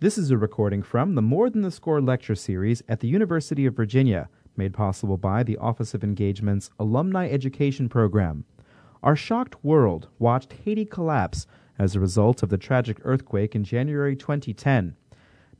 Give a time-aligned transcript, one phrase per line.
[0.00, 3.66] This is a recording from the More Than the Score lecture series at the University
[3.66, 8.46] of Virginia, made possible by the Office of Engagement's Alumni Education Program.
[9.02, 11.46] Our shocked world watched Haiti collapse
[11.78, 14.96] as a result of the tragic earthquake in January 2010.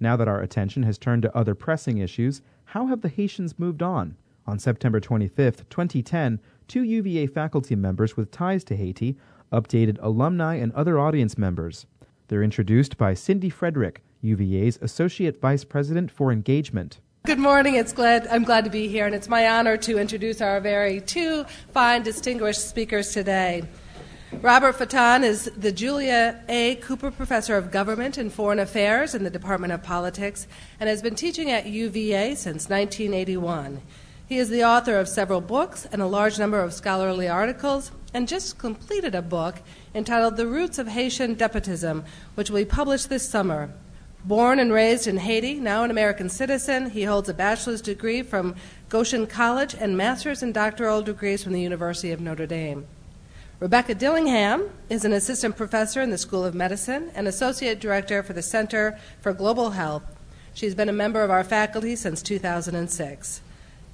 [0.00, 3.82] Now that our attention has turned to other pressing issues, how have the Haitians moved
[3.82, 4.16] on?
[4.46, 9.18] On September 25, 2010, two UVA faculty members with ties to Haiti
[9.52, 11.84] updated alumni and other audience members.
[12.28, 17.00] They're introduced by Cindy Frederick, UVA's Associate Vice President for Engagement.
[17.26, 17.74] Good morning.
[17.74, 21.00] It's glad I'm glad to be here, and it's my honor to introduce our very
[21.00, 23.64] two fine, distinguished speakers today.
[24.40, 26.76] Robert Fatton is the Julia A.
[26.76, 30.46] Cooper Professor of Government and Foreign Affairs in the Department of Politics
[30.78, 33.80] and has been teaching at UVA since 1981.
[34.26, 38.28] He is the author of several books and a large number of scholarly articles, and
[38.28, 39.56] just completed a book
[39.94, 42.04] entitled The Roots of Haitian Despotism,
[42.36, 43.72] which will be published this summer.
[44.24, 48.54] Born and raised in Haiti, now an American citizen, he holds a bachelor's degree from
[48.90, 52.86] Goshen College and master's and doctoral degrees from the University of Notre Dame.
[53.60, 58.34] Rebecca Dillingham is an assistant professor in the School of Medicine and associate director for
[58.34, 60.02] the Center for Global Health.
[60.52, 63.40] She's been a member of our faculty since 2006.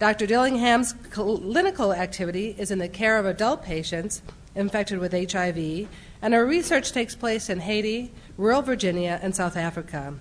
[0.01, 0.27] Dr.
[0.27, 4.23] Dillingham's clinical activity is in the care of adult patients
[4.57, 5.89] infected with HIV,
[6.27, 10.13] and her research takes place in Haiti, rural Virginia, and South Africa.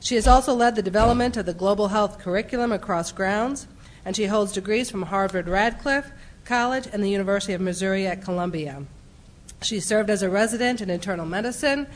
[0.00, 3.66] She has also led the development of the global health curriculum across grounds,
[4.02, 6.12] and she holds degrees from Harvard Radcliffe
[6.46, 8.84] College and the University of Missouri at Columbia.
[9.60, 11.86] She served as a resident in internal medicine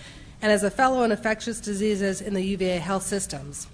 [0.42, 3.66] and as a fellow in infectious diseases in the UVA health systems,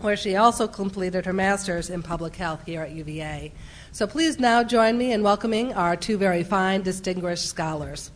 [0.00, 3.52] where she also completed her master's in public health here at UVA.
[3.90, 8.10] So please now join me in welcoming our two very fine, distinguished scholars.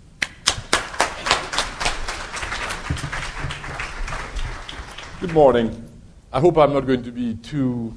[5.20, 5.84] Good morning.
[6.33, 7.92] I hope I'm not going to be too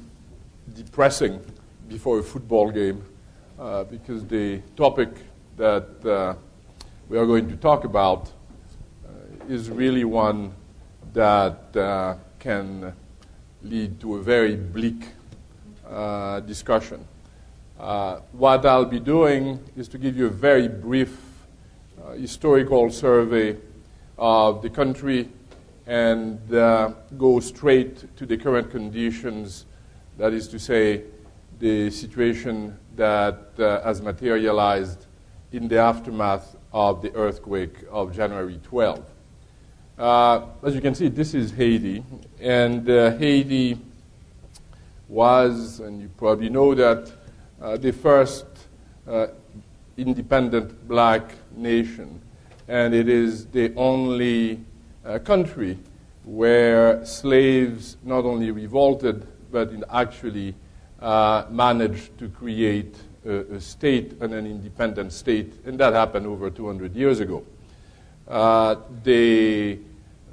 [0.74, 1.40] depressing
[1.88, 3.04] before a football game
[3.60, 5.10] uh, because the topic
[5.56, 6.34] that uh,
[7.08, 8.32] we are going to talk about
[9.06, 9.10] uh,
[9.48, 10.52] is really one
[11.12, 12.92] that uh, can
[13.62, 15.10] lead to a very bleak
[15.88, 17.06] uh, discussion.
[17.78, 21.16] Uh, what I'll be doing is to give you a very brief
[22.16, 23.56] historical survey
[24.18, 25.28] of the country
[25.86, 29.66] and uh, go straight to the current conditions,
[30.18, 31.02] that is to say,
[31.58, 35.06] the situation that uh, has materialized
[35.52, 39.04] in the aftermath of the earthquake of January 12.
[39.98, 42.02] Uh, as you can see, this is Haiti,
[42.40, 43.78] and uh, Haiti
[45.08, 47.12] was, and you probably know that,
[47.60, 48.46] uh, the first
[49.06, 49.26] uh,
[49.96, 52.20] independent black nation,
[52.66, 54.64] and it is the only
[55.04, 55.78] uh, country
[56.24, 60.54] where slaves not only revolted, but actually
[61.00, 62.96] uh, managed to create
[63.26, 67.44] a, a, state and an independent state, and that happened over 200 years ago.
[68.28, 69.78] Uh, the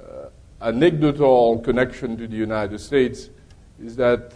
[0.00, 0.28] uh,
[0.62, 3.30] anecdotal connection to the United States
[3.82, 4.32] is that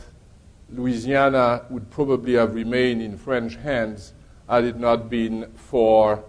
[0.72, 4.12] Louisiana would probably have remained in French hands
[4.48, 6.24] had it not been for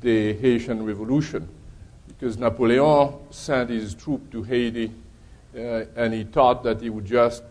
[0.00, 1.46] the Haitian Revolution
[2.20, 4.92] because Napoleon sent his troop to Haiti
[5.56, 7.42] uh, and he thought that he would just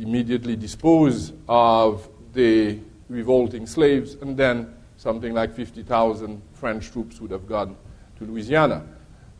[0.00, 2.78] immediately dispose of the
[3.10, 7.76] revolting slaves, and then something like 50,000 French troops would have gone
[8.18, 8.82] to Louisiana.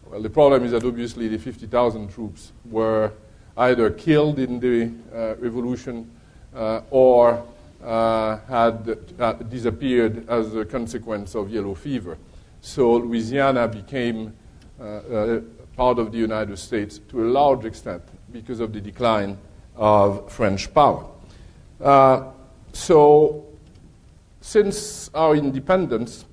[0.05, 3.13] Well, the problem is that obviously the 50,000 troops were
[3.57, 6.11] either killed in the uh, revolution
[6.55, 7.43] uh, or
[7.83, 12.19] uh, had uh, disappeared as a consequence of yellow fever.
[12.67, 14.35] So Louisiana became
[14.81, 15.41] uh, uh,
[15.77, 19.39] part of the United States to a large extent because of the decline
[19.77, 21.07] of French power.
[21.81, 22.25] Uh,
[22.73, 23.47] so,
[24.41, 26.25] since our independence,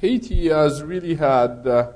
[0.00, 1.92] Haiti has really had uh,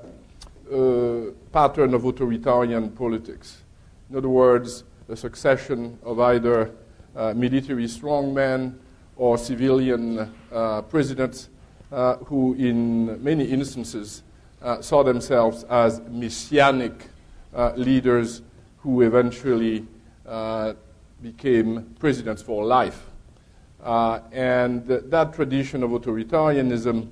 [0.73, 3.65] a pattern of authoritarian politics.
[4.09, 6.71] In other words, a succession of either
[7.17, 8.79] uh, military strongmen
[9.17, 11.49] or civilian uh, presidents
[11.93, 14.23] uh, who, in many instances,
[14.63, 17.09] uh, saw themselves as messianic
[17.55, 18.43] uh, leaders
[18.79, 19.87] who eventually
[20.27, 20.73] uh,
[21.23, 23.07] became presidents for life.
[23.83, 27.09] Uh, and th- that tradition of authoritarianism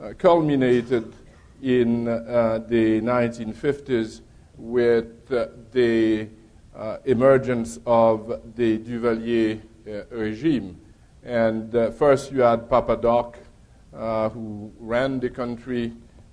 [0.00, 1.12] uh, culminated
[1.60, 4.20] in the 1950s
[4.56, 6.28] with the
[7.04, 9.60] emergence of the Duvalier
[10.10, 10.80] regime.
[11.22, 13.38] And first you had Papa Doc,
[13.94, 15.92] uh, who ran the country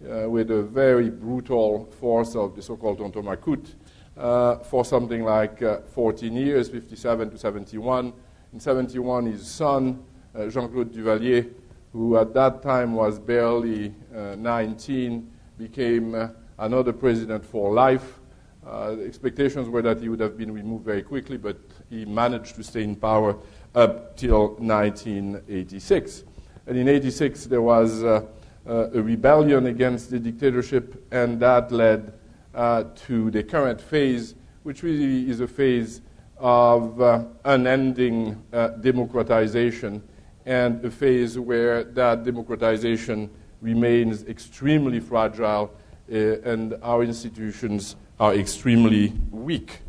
[0.10, 3.76] uh, with a very brutal force of the so-called Tonton Macoute,
[4.18, 8.14] uh, for something like uh, 14 years, 57 to 71.
[8.54, 10.04] In 71, his son,
[10.36, 11.50] uh, Jean Claude Duvalier,
[11.94, 18.20] who at that time was barely 19, became another president for life.
[18.66, 21.58] Uh, expectations were that he would have been removed very quickly, but
[21.90, 23.38] he managed to stay in power
[23.74, 26.26] up till 1986.
[26.70, 28.28] And in 86, there was uh,
[28.68, 32.14] uh, a rebellion against the dictatorship, and that led
[32.54, 36.02] uh, to the current phase, which really is a phase
[36.38, 40.04] of uh, unending uh, democratization
[40.46, 43.32] and a phase where that democratization
[43.62, 45.74] remains extremely fragile
[46.08, 49.80] and our institutions are extremely weak.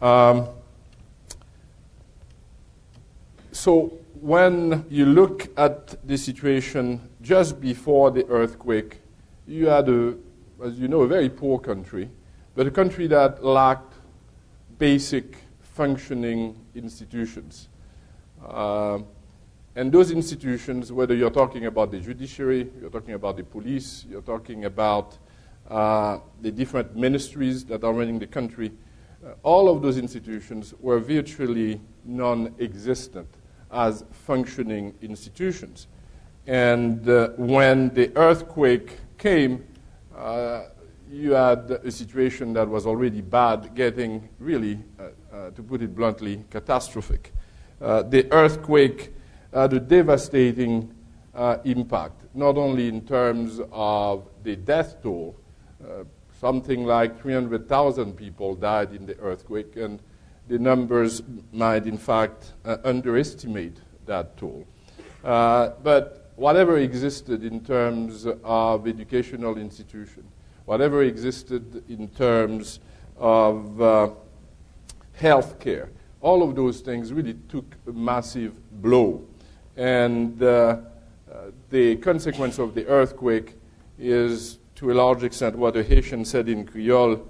[0.00, 0.48] Um,
[3.52, 9.00] so, when you look at the situation just before the earthquake,
[9.48, 10.14] you had, a,
[10.64, 12.08] as you know, a very poor country,
[12.54, 13.94] but a country that lacked
[14.78, 17.68] basic functioning institutions.
[18.46, 19.00] Uh,
[19.74, 24.22] and those institutions, whether you're talking about the judiciary, you're talking about the police, you're
[24.22, 25.18] talking about
[25.68, 28.70] uh, the different ministries that are running the country,
[29.26, 33.26] uh, all of those institutions were virtually non existent
[33.72, 35.86] as functioning institutions.
[36.46, 39.64] And uh, when the earthquake came,
[40.16, 40.64] uh,
[41.10, 45.02] you had a situation that was already bad, getting really, uh,
[45.34, 47.32] uh, to put it bluntly, catastrophic.
[47.80, 49.12] the earthquake
[49.52, 50.94] had a devastating
[51.64, 55.36] impact, not only in terms of the death toll,
[55.82, 56.04] uh,
[56.40, 60.00] something like 300,000 people died in the earthquake, and
[60.48, 61.22] the numbers
[61.52, 64.66] might, in fact, uh, underestimate that toll.
[65.24, 70.24] Uh, but whatever existed in terms of educational institution,
[70.64, 72.80] whatever existed in terms
[73.16, 74.10] of uh,
[75.14, 75.90] health care,
[76.20, 78.52] all of those things really took a massive
[78.82, 79.24] blow.
[79.76, 80.78] And uh, uh,
[81.70, 83.54] the consequence of the earthquake
[83.98, 87.26] is to a large extent what a Haitian said in Creole,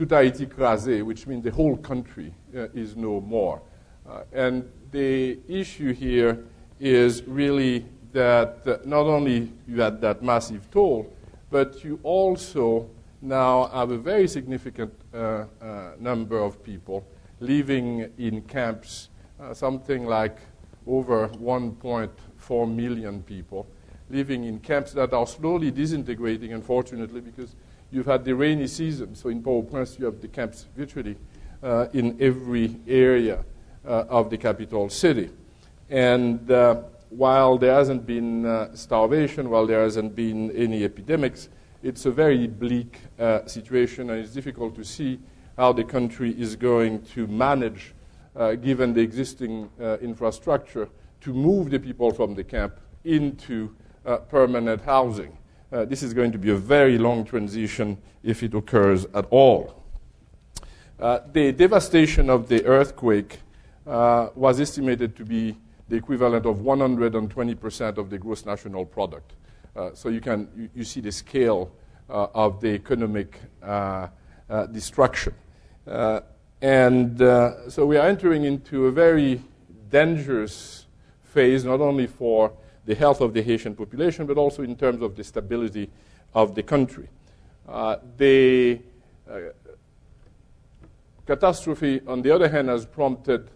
[0.00, 3.60] uh, tout a which means the whole country uh, is no more.
[4.08, 6.44] Uh, and the issue here
[6.80, 11.12] is really that uh, not only you had that massive toll,
[11.50, 12.88] but you also
[13.20, 17.04] now have a very significant uh, uh, number of people
[17.40, 19.10] living in camps,
[19.52, 20.38] something like
[20.86, 23.66] over 1.4 million people
[24.10, 27.54] living in camps that are slowly disintegrating, unfortunately, because
[27.90, 29.14] you've had the rainy season.
[29.14, 31.16] So in Port-au-Prince, you have the camps virtually
[31.62, 33.44] uh, in every area
[33.86, 35.30] uh, of the capital city.
[35.88, 41.48] And uh, while there hasn't been uh, starvation, while there hasn't been any epidemics,
[41.82, 45.18] it's a very bleak uh, situation, and it's difficult to see
[45.56, 47.94] how the country is going to manage,
[48.36, 49.70] uh, given the existing
[50.02, 50.88] infrastructure,
[51.20, 53.74] to move the people from the camp into
[54.28, 55.37] permanent housing.
[55.70, 59.84] Uh, this is going to be a very long transition if it occurs at all.
[60.98, 63.40] Uh, the devastation of the earthquake
[63.86, 65.54] uh, was estimated to be
[65.90, 69.34] the equivalent of 120% of the gross national product.
[69.76, 71.70] Uh, so you can you, you, see the scale
[72.08, 73.38] uh, of the economic
[74.72, 75.34] destruction.
[76.62, 77.18] and
[77.68, 79.42] so we are entering into a very
[79.90, 80.86] dangerous
[81.24, 82.52] phase, not only for
[82.88, 85.90] the health of the Haitian population, but also in terms of the stability
[86.32, 87.06] of the country.
[87.68, 88.80] Uh, the
[89.30, 89.40] uh,
[91.26, 93.50] catastrophe, on the other hand, has prompted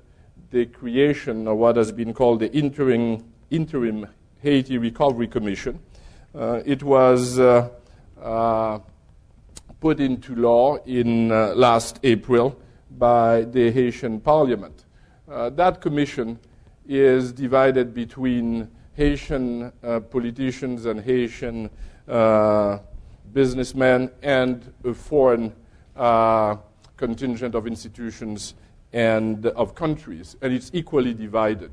[0.51, 4.07] the creation of what has been called the Interim, interim
[4.43, 5.81] Haiti Recovery Commission.
[6.35, 7.71] Uh, it was uh,
[8.21, 8.81] uh,
[9.81, 12.61] put into law in uh, last April
[12.99, 14.85] by the Haitian Parliament.
[15.27, 16.39] that commission
[16.87, 21.71] is divided between Haitian uh, politicians and Haitian
[22.07, 22.79] uh,
[23.33, 25.53] businessmen and a foreign
[25.97, 26.57] uh,
[26.97, 28.55] contingent of institutions
[28.93, 31.71] and of countries, and it's equally divided.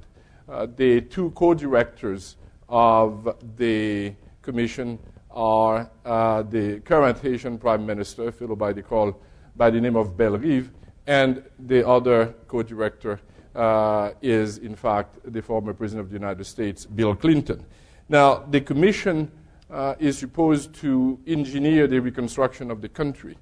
[0.48, 2.38] Uh, the two co directors
[2.70, 4.98] of the commission
[5.32, 9.14] are uh, the current Haitian Prime Minister, fellow by the,
[9.56, 10.72] by the name of Bellerive,
[11.06, 13.20] and the other co director
[13.56, 17.66] uh, is, in fact, the former President of the United States, Bill Clinton.
[18.08, 19.32] Now, the Commission
[19.70, 23.38] uh, is supposed to engineer the reconstruction of the country.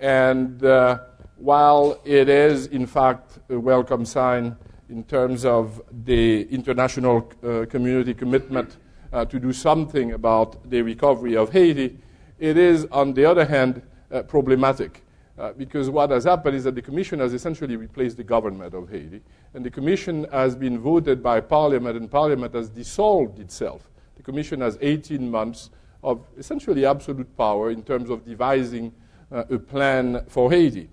[0.00, 1.00] And uh,
[1.36, 4.56] while it is, in fact, a welcome sign
[4.88, 8.76] in terms of the international uh, community commitment
[9.12, 11.98] uh, to do something about the recovery of Haiti,
[12.38, 15.04] it is, on the other hand, uh, problematic
[15.38, 18.90] Uh, because what has happened is that the Commission has essentially replaced the government of
[18.90, 19.20] Haiti,
[19.54, 23.88] and the Commission has been voted by Parliament, and Parliament has dissolved itself.
[24.16, 25.70] The Commission has 18 months
[26.02, 28.92] of essentially absolute power in terms of devising
[29.30, 30.90] uh, a plan for Haiti.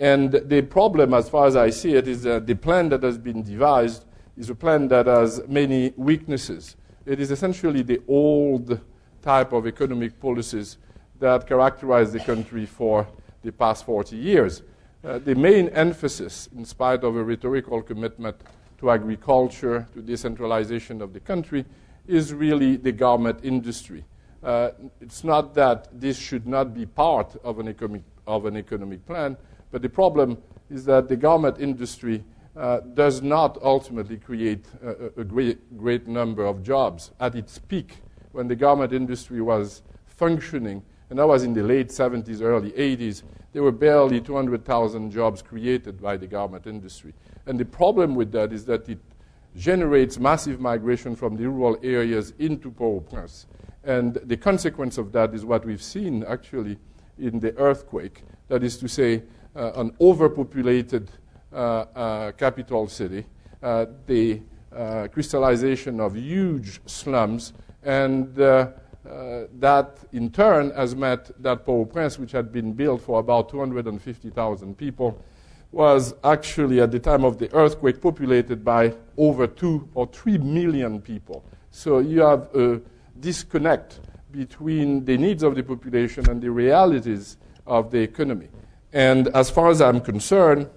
[0.00, 3.16] And the problem, as far as I see it, is that the plan that has
[3.16, 6.74] been devised is a plan that has many weaknesses.
[7.06, 8.80] It is essentially the old
[9.22, 10.78] type of economic policies
[11.20, 13.06] that characterize the country for
[13.44, 14.62] the past 40 years.
[15.04, 18.36] Uh, the main emphasis, in spite of a rhetorical commitment
[18.78, 21.64] to agriculture, to decentralization of the country,
[22.06, 24.04] is really the garment industry.
[24.42, 24.70] Uh,
[25.00, 29.36] it's not that this should not be part of an, economic, of an economic plan,
[29.70, 30.38] but the problem
[30.70, 32.22] is that the garment industry
[32.56, 37.10] uh, does not ultimately create a, a great, great, number of jobs.
[37.20, 37.96] At its peak,
[38.32, 40.82] when the garment industry was functioning,
[41.14, 46.02] and that was in the late 70s, early 80s, there were barely 200,000 jobs created
[46.02, 47.14] by the garment industry.
[47.46, 48.98] And the problem with that is that it
[49.54, 53.46] generates massive migration from the rural areas into Port-au-Prince.
[53.84, 56.78] And the consequence of that is what we've seen actually
[57.16, 58.24] in the earthquake.
[58.48, 59.22] That is to say,
[59.54, 61.12] uh, an overpopulated
[61.52, 61.56] uh,
[61.94, 63.24] uh, capital city,
[63.62, 64.40] uh, the
[64.74, 67.52] uh, crystallization of huge slums,
[67.84, 68.36] and
[69.08, 74.76] uh, that in turn has meant that Port-au-Prince, which had been built for about 250,000
[74.76, 75.22] people,
[75.72, 81.00] was actually at the time of the earthquake populated by over two or three million
[81.00, 81.44] people.
[81.70, 82.80] So you have a
[83.18, 88.48] disconnect between the needs of the population and the realities of the economy.
[88.92, 90.68] And as far as I'm concerned,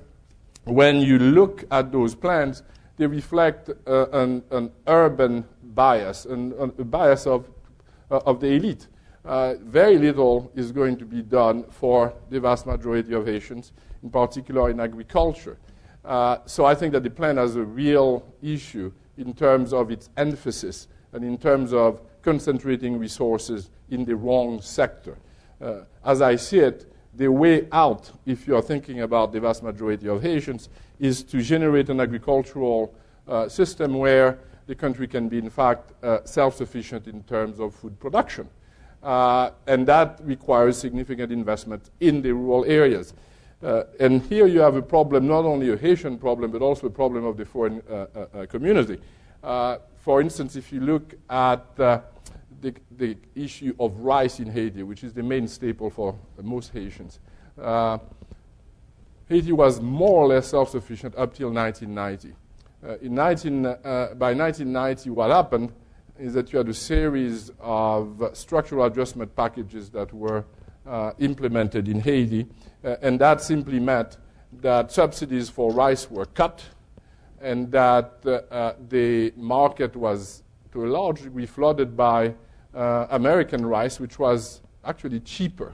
[0.65, 2.63] when you look at those plans,
[2.97, 7.47] they reflect uh, an, an, urban bias, an, a bias of,
[8.09, 8.87] of the elite.
[9.25, 14.09] Uh, very little is going to be done for the vast majority of Haitians, in
[14.09, 15.57] particular in agriculture.
[16.05, 20.09] Uh, so I think that the plan has a real issue in terms of its
[20.15, 25.17] emphasis and in terms of concentrating resources in the wrong sector.
[25.59, 29.63] Uh, as I see it, the way out, if you are thinking about the vast
[29.63, 32.93] majority of Haitians, is to generate an agricultural
[33.27, 37.73] uh, system where the country can be, in fact, uh, self sufficient in terms of
[37.73, 38.47] food production.
[39.01, 43.13] Uh, and that requires significant investment in the rural areas.
[43.63, 46.91] Uh, and here you have a problem, not only a Haitian problem, but also a
[46.91, 48.99] problem of the foreign uh, uh, community.
[49.41, 51.77] for instance, if you look at
[52.61, 57.19] the, the issue of rice in Haiti, which is the main staple for most Haitians.
[57.59, 57.97] Uh,
[59.29, 62.35] Haiti was more or less self sufficient up till 1990.
[62.85, 63.73] Uh, in 19, uh,
[64.15, 65.71] by 1990, what happened
[66.19, 70.45] is that you had a series of structural adjustment packages that were
[70.85, 72.45] uh, implemented in Haiti,
[72.83, 74.17] and that simply meant
[74.61, 76.63] that subsidies for rice were cut
[77.41, 82.33] and that the market was to a large degree flooded by
[82.73, 85.73] American rice, which was actually cheaper.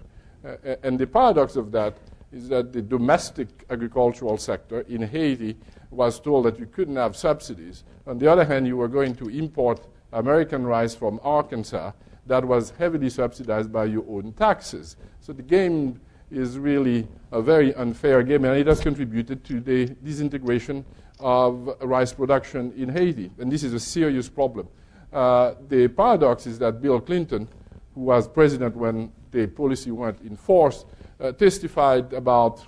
[0.82, 1.96] And the paradox of that
[2.34, 5.56] is that the domestic agricultural sector in Haiti
[5.94, 7.84] was told that you couldn't have subsidies.
[8.08, 11.92] On the other hand, you were going to import American rice from Arkansas
[12.26, 14.96] that was heavily subsidized by your own taxes.
[15.20, 16.00] So the game
[16.32, 20.86] is really a very unfair game, and it has contributed to the disintegration
[21.20, 23.32] of rice production in Haiti.
[23.40, 24.68] And this is a serious problem.
[25.12, 27.48] Uh, the paradox is that Bill Clinton,
[27.94, 30.86] who was president when the policy went in force,
[31.20, 32.66] uh, testified about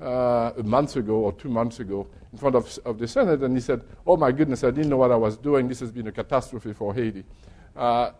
[0.00, 3.56] uh, a month ago or two months ago in front of, of, the Senate, and
[3.56, 5.68] he said, Oh my goodness, I didn't know what I was doing.
[5.68, 7.24] This has been a catastrophe for Haiti.
[7.74, 8.10] Uh,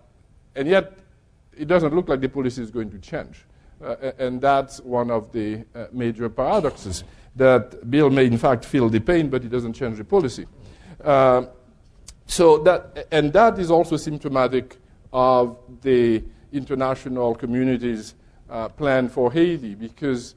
[0.55, 0.97] and yet,
[1.55, 3.45] it doesn't look like the policy is going to change.
[3.85, 7.05] Uh, and that's one of the uh, major paradoxes
[7.35, 10.47] that Bill may, in fact, feel the pain, but he doesn't change the policy.
[12.29, 14.79] So that, and that is also symptomatic
[15.13, 18.15] of the international community's
[18.49, 20.35] uh, plan for Haiti because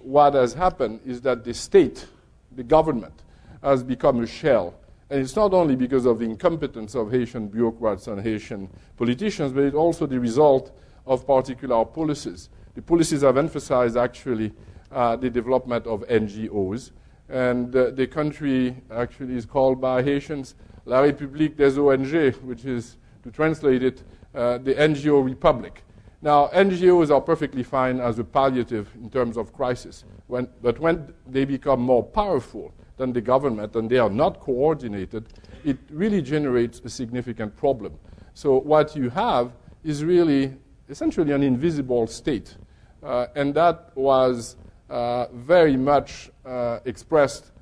[0.00, 2.06] what has happened is that the state,
[2.52, 3.22] the government,
[3.62, 4.74] has become a shell.
[5.10, 9.64] And it's not only because of the incompetence of Haitian bureaucrats and Haitian politicians, but
[9.64, 10.76] it's also the result
[11.06, 12.48] of particular policies.
[12.74, 14.52] The policies have emphasized actually
[14.92, 16.92] uh, the development of NGOs,
[17.28, 20.54] and uh, the country actually is called by Haitians
[20.86, 24.02] La République des ONG, which is, to translate it,
[24.34, 25.82] uh, the NGO Republic.
[26.22, 31.14] Now, NGOs are perfectly fine as a palliative in terms of crisis, when, but when
[31.26, 35.28] they become more powerful than the government and they are not coordinated,
[35.64, 37.98] it really generates a significant problem.
[38.34, 40.54] So, what you have is really
[40.90, 42.56] essentially an invisible state.
[43.02, 44.56] Uh, and that was
[44.90, 47.52] uh, very much uh, expressed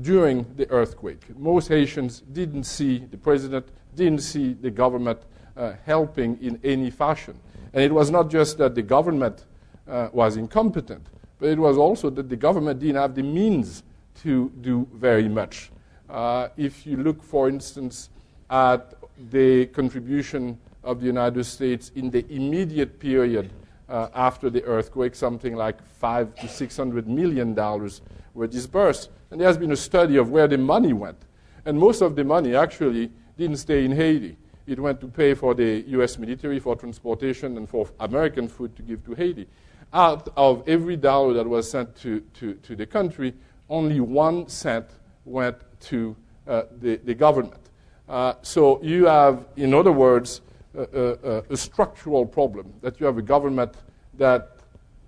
[0.00, 1.38] during the earthquake.
[1.38, 5.20] Most Haitians didn't see the president, didn't see the government
[5.56, 7.38] uh, helping in any fashion.
[7.78, 9.44] And it was not just that the government
[9.86, 11.06] uh, was incompetent,
[11.38, 13.84] but it was also that the government didn't have the means
[14.24, 15.70] to do very much.
[16.10, 18.10] Uh, if you look, for instance,
[18.50, 18.94] at
[19.30, 23.52] the contribution of the United States in the immediate period
[23.88, 28.00] uh, after the earthquake, something like five to six hundred million dollars
[28.34, 29.08] were disbursed.
[29.30, 31.22] And there has been a study of where the money went.
[31.64, 34.36] And most of the money actually didn't stay in Haiti.
[34.68, 38.82] It went to pay for the US military, for transportation, and for American food to
[38.82, 39.48] give to Haiti.
[39.94, 43.32] Out of every dollar that was sent to, to, to the country,
[43.70, 44.86] only one cent
[45.24, 46.14] went to
[46.46, 47.70] uh, the, the government.
[48.08, 50.42] Uh, so you have, in other words,
[50.76, 53.74] a, a, a, structural problem that you have a government
[54.18, 54.58] that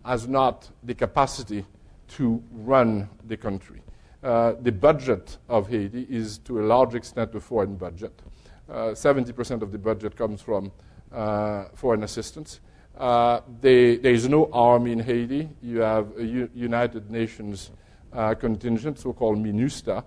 [0.05, 1.65] has not the capacity
[2.09, 3.83] to run the country.
[4.23, 8.23] Uh, the budget of Haiti is to a large extent a foreign budget.
[8.71, 10.71] Uh, 70% of the budget comes from
[11.13, 12.61] uh, foreign assistance.
[12.97, 15.49] Uh, they, there is no army in Haiti.
[15.63, 17.71] You have a U- United Nations
[18.13, 20.05] uh, contingent, so called MINUSTAH,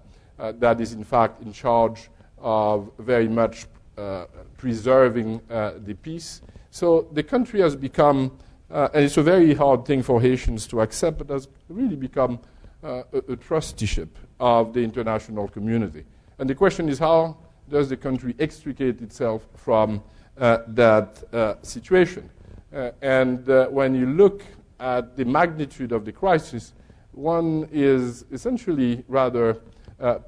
[0.60, 3.66] that is in fact in charge of very much
[3.98, 4.26] uh,
[4.58, 6.42] preserving uh, the peace.
[6.72, 8.32] So the country has become,
[8.72, 12.40] uh, and it's a very hard thing for Haitians to accept, but has really become
[12.82, 16.06] a, a trusteeship of the international community.
[16.40, 17.38] And the question is how
[17.70, 20.04] does the country extricate itself from
[20.38, 22.30] uh, that uh, situation?
[22.74, 24.44] Uh, and when you look
[24.80, 26.74] at the magnitude of the crisis,
[27.12, 29.62] one is essentially rather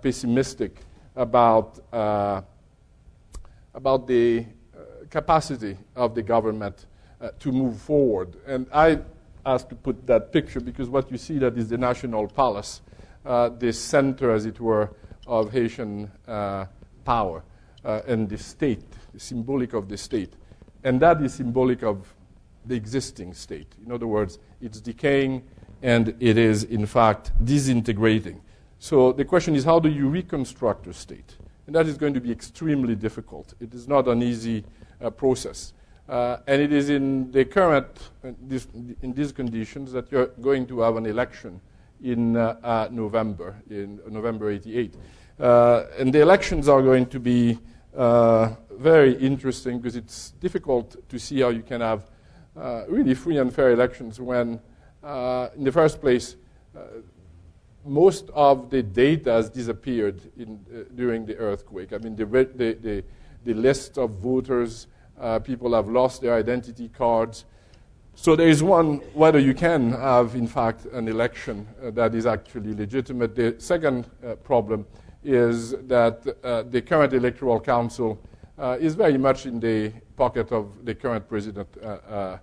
[0.02, 0.80] pessimistic
[1.16, 2.42] about, uh,
[3.74, 6.86] about the uh, capacity of the government
[7.22, 8.36] uh, to move forward.
[8.46, 9.00] And I
[9.46, 12.82] asked to put that picture because what you see that is the National Palace,
[13.26, 14.92] uh, the center, as it were,
[15.28, 16.66] of Haitian uh,
[17.06, 17.44] power
[17.84, 18.84] and the state,
[19.16, 20.34] symbolic of the state.
[20.84, 22.14] And that is symbolic of
[22.66, 23.74] the existing state.
[23.86, 25.44] In other words, it's decaying
[25.82, 28.42] and it is, in fact, disintegrating.
[28.80, 31.36] So the question is how do you reconstruct a state?
[31.68, 33.54] And that is going to be extremely difficult.
[33.60, 34.64] It is not an easy
[35.02, 35.74] uh, process.
[36.08, 37.88] Uh, and it is in the current,
[38.24, 38.30] uh,
[39.02, 41.60] in these conditions, that you're going to have an election
[42.04, 44.96] in uh, uh, November, in November 88.
[45.40, 47.60] Uh, and the elections are going to be
[48.78, 52.04] very interesting because it's difficult to see how you can have
[52.88, 54.60] really free and fair elections when,
[55.04, 56.36] in the first place,
[57.86, 61.94] most of the data has disappeared in, uh, during the earthquake.
[61.94, 63.04] I mean, the, the, the,
[63.44, 64.88] the list of voters,
[65.20, 67.46] uh, people have lost their identity cards.
[68.16, 72.26] So there is one whether you can have, in fact, an election uh, that is
[72.26, 73.36] actually legitimate.
[73.36, 74.88] The second uh, problem
[75.26, 78.22] is that uh, the current electoral council
[78.58, 82.40] uh, is very much in the pocket of the current president, a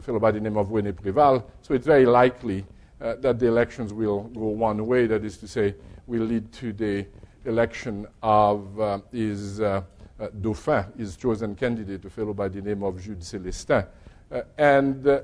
[0.00, 1.44] fellow by the name of René Préval.
[1.62, 2.64] So it's very likely
[3.00, 5.74] uh, that the elections will go one way, that is to say,
[6.06, 7.06] will lead to the
[7.44, 9.82] election of uh, his uh,
[10.20, 13.86] uh Dauphin, his chosen candidate, a fellow by the name of Jude Célestin.
[14.30, 15.20] Uh, and uh,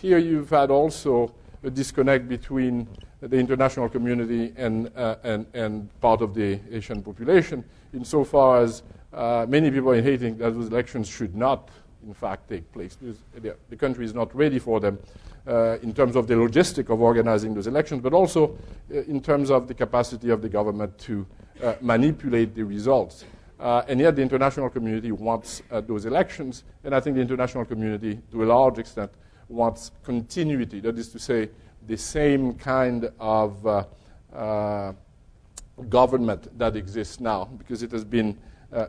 [0.00, 1.32] here you've had also
[1.64, 2.88] a disconnect between
[3.20, 4.90] the international community and,
[5.22, 8.82] and, and part of the Haitian population, insofar as
[9.48, 11.68] many people in Haiti that those elections should not,
[12.04, 13.18] in fact, take place because
[13.70, 14.98] the country is not ready for them
[15.46, 18.56] uh, in terms of the logistic of organizing those elections, but also
[18.92, 21.26] uh, in terms of the capacity of the government to
[21.62, 23.24] uh, manipulate the results.
[23.58, 27.64] Uh, and yet, the international community wants uh, those elections, and I think the international
[27.64, 29.12] community, to a large extent,
[29.52, 30.80] wants continuity.
[30.80, 31.50] That is to say,
[31.86, 34.92] the same kind of uh,
[35.88, 38.38] government that exists now, because it has been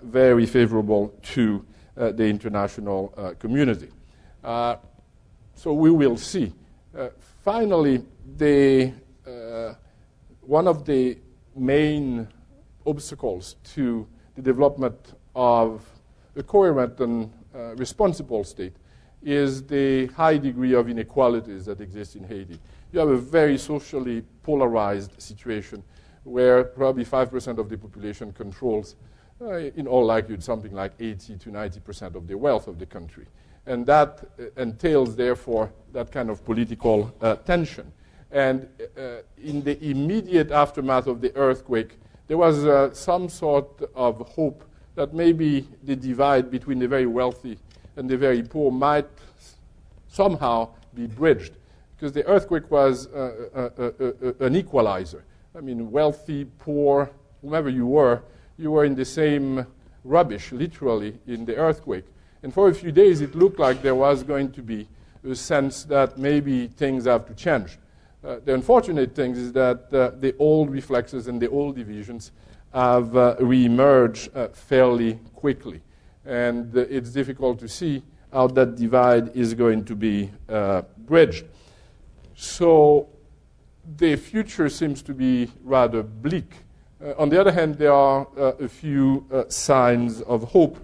[0.03, 3.89] very favorable to the international community.
[5.55, 6.53] So we will see.
[6.97, 7.09] Uh,
[7.43, 8.03] finally,
[8.37, 8.91] the,
[9.25, 9.73] uh,
[10.41, 11.17] one of the
[11.55, 12.27] main
[12.85, 15.85] obstacles to the development of
[16.35, 18.73] a coherent and uh, responsible state
[19.23, 22.59] is the high degree of inequalities that exist in Haiti.
[22.91, 25.83] You have a very socially polarized situation
[26.23, 28.95] where probably 5% of the population controls,
[29.41, 33.25] uh, in all likelihood, something like 80 to 90% of the wealth of the country.
[33.65, 37.91] And that uh, entails, therefore, that kind of political uh, tension.
[38.31, 44.27] And uh, in the immediate aftermath of the earthquake, there was uh, some sort of
[44.29, 44.63] hope
[44.95, 47.57] that maybe the divide between the very wealthy
[47.95, 49.07] and the very poor might
[50.07, 51.53] somehow be bridged.
[51.95, 55.23] because the earthquake was uh, uh, an equalizer.
[55.55, 57.09] I mean, wealthy, poor,
[57.41, 58.23] whomever you were,
[58.57, 59.65] you were in the same
[60.03, 62.05] rubbish, literally, in the earthquake.
[62.41, 64.87] And for a few days, it looked like there was going to be
[65.27, 67.77] a sense that maybe things have to change.
[68.23, 72.31] Uh, the unfortunate thing is that uh, the old reflexes and the old divisions
[72.73, 75.81] have uh, re-emerged uh, fairly quickly.
[76.25, 81.45] And uh, it's difficult to see how that divide is going to be uh, bridged.
[82.35, 83.09] So
[83.97, 86.51] the future seems to be rather bleak.
[87.17, 90.77] on the other hand, there are a few signs of hope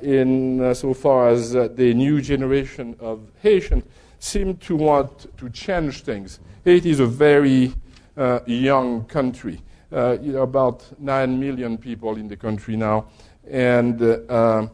[0.00, 3.84] in so far as the new generation of Haitians
[4.20, 7.72] seem to want to change things Haiti is a very
[8.18, 9.62] uh, young country.
[9.90, 13.06] Uh, you know, about 9 million people in the country now,
[13.50, 14.68] and uh,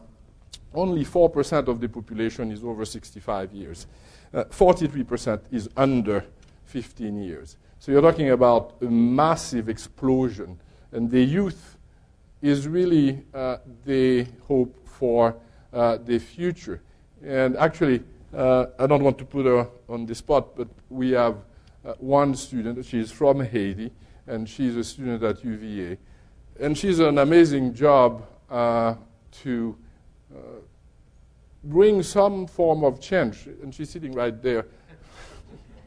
[0.73, 3.87] only 4% of the population is over 65 years.
[4.33, 6.23] 43% uh, is under
[6.65, 7.57] 15 years.
[7.79, 10.59] So you're talking about a massive explosion,
[10.91, 11.77] and the youth
[12.41, 15.35] is really uh, the hope for
[15.73, 16.81] uh, the future.
[17.25, 21.37] And actually, I don't want to put her on the spot, but we have
[21.83, 22.85] uh, one student.
[22.85, 23.91] She's from Haiti,
[24.27, 25.97] and she's a student at UVA.
[26.59, 28.95] And she's an amazing job uh,
[29.43, 29.77] to
[30.33, 30.37] uh,
[31.65, 33.47] bring some form of change.
[33.61, 34.65] And she's sitting right there.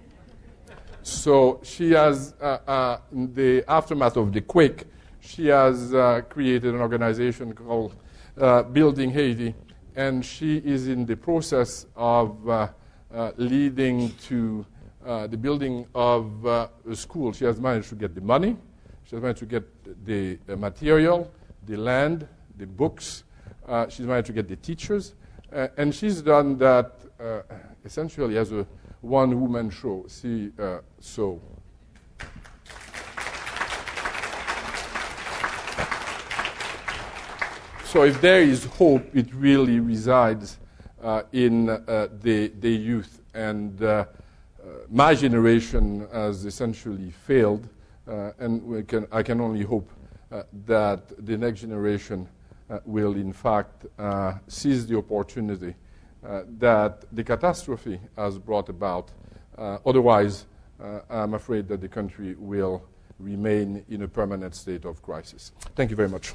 [1.02, 4.84] so she has, uh, uh, in the aftermath of the quake,
[5.20, 5.92] she has
[6.28, 7.94] created an organization called
[8.72, 9.54] Building Haiti,
[9.96, 12.70] and she is in the process of
[13.36, 14.66] leading to
[15.04, 17.32] the building of a school.
[17.32, 18.56] She has managed to get the money,
[19.04, 21.30] she has managed to get the material,
[21.66, 22.26] the land,
[22.60, 23.24] the books,
[23.66, 25.14] uh, she's managed to get the teachers,
[25.52, 27.40] uh, and she's done that uh,
[27.84, 28.66] essentially as a
[29.00, 30.04] one woman show.
[30.06, 30.52] See,
[31.00, 31.40] so.
[37.84, 40.58] So if there is hope, it really resides
[41.02, 43.20] uh, in uh, the, the youth.
[43.34, 44.04] And uh,
[44.88, 47.68] my generation has essentially failed,
[48.06, 49.90] uh, and can, I can only hope
[50.30, 52.39] uh, that the next generation uh,
[52.84, 55.74] will, in fact, uh, seize the opportunity
[56.24, 59.10] uh, that the catastrophe has brought about.
[59.56, 60.46] Uh, otherwise,
[61.10, 62.82] I'm afraid that the country will
[63.18, 65.52] remain in a permanent state of crisis.
[65.76, 66.32] Thank you very much.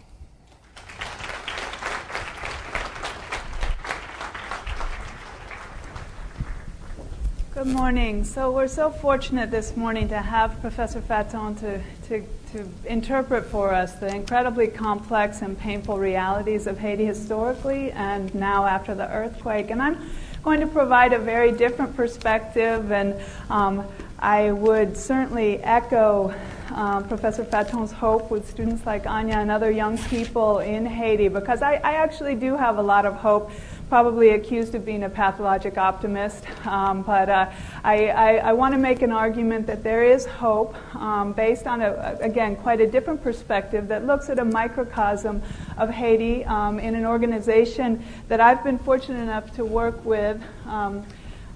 [7.55, 8.25] Good morning.
[8.25, 13.73] So we're so fortunate this morning to have Professor Fatton to, to, to interpret for
[13.73, 19.71] us the incredibly complex and painful realities of Haiti historically and now after the earthquake.
[19.71, 19.97] And I'm
[20.43, 23.15] going to provide a very different perspective, and
[23.49, 23.87] um,
[24.19, 26.33] I would certainly echo
[26.71, 31.61] um, Professor Fatton's hope with students like Anya and other young people in Haiti because
[31.61, 33.51] I, I actually do have a lot of hope
[33.89, 37.51] probably accused of being a pathologic optimist, um, but uh,
[37.83, 41.81] I, I, I want to make an argument that there is hope um, based on,
[41.81, 45.41] a, again, quite a different perspective that looks at a microcosm
[45.77, 50.41] of Haiti um, in an organization that I've been fortunate enough to work with.
[50.65, 51.05] Um,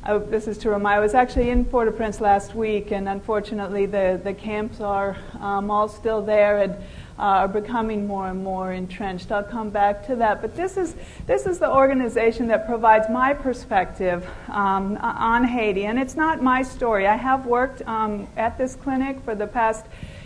[0.04, 4.22] uh, this is to remind, I was actually in Port-au-Prince last week, and unfortunately the,
[4.24, 6.60] the camps are um, all still there.
[6.60, 6.76] And,
[7.20, 9.32] are becoming more and more entrenched.
[9.32, 10.42] I'll come back to that.
[10.42, 10.96] But this is,
[11.28, 15.86] this is the organization that provides my perspective um, on Haiti.
[15.86, 17.08] And it's not my story.
[17.08, 19.86] I have worked um, at this clinic for the past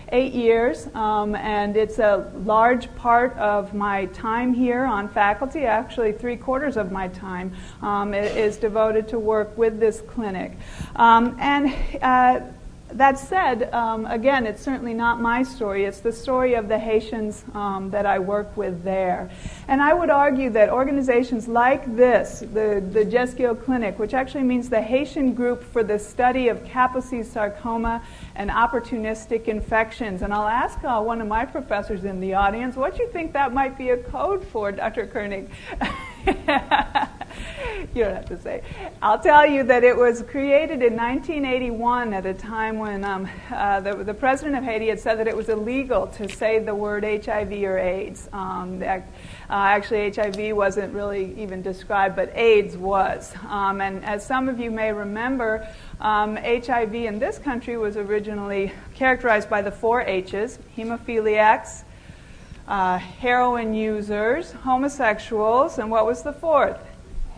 [0.10, 5.66] eight years, um, and it's a large part of my time here on faculty.
[5.66, 7.52] Actually, three quarters of my time
[7.82, 10.52] um, is devoted to work with this clinic.
[10.96, 12.42] Um, and uh,
[12.94, 15.86] that said, um, again, it's certainly not my story.
[15.86, 19.30] It's the story of the Haitians um, that I work with there.
[19.68, 24.70] And I would argue that organizations like this, the, the GHESKIO Clinic, which actually means
[24.70, 28.04] the Haitian Group for the Study of Kaposi Sarcoma
[28.36, 30.22] and Opportunistic Infections.
[30.22, 33.54] And I'll ask uh, one of my professors in the audience, what you think that
[33.54, 35.08] might be a code for, Dr.
[35.08, 35.50] Koenig?
[37.94, 38.62] you don't have to say.
[39.02, 43.80] I'll tell you that it was created in 1981 at a time when um, uh,
[43.82, 47.04] the, the, president of Haiti had said that it was illegal to say the word
[47.04, 48.30] HIV or AIDS.
[48.32, 49.08] Um, that,
[49.50, 53.34] uh, actually, HIV wasn't really even described, but AIDS was.
[53.48, 55.68] Um, and as some of you may remember,
[56.04, 61.84] HIV um, in this country was originally characterized by the four H's hemophiliacs,
[62.68, 66.78] uh, heroin users, homosexuals, and what was the fourth?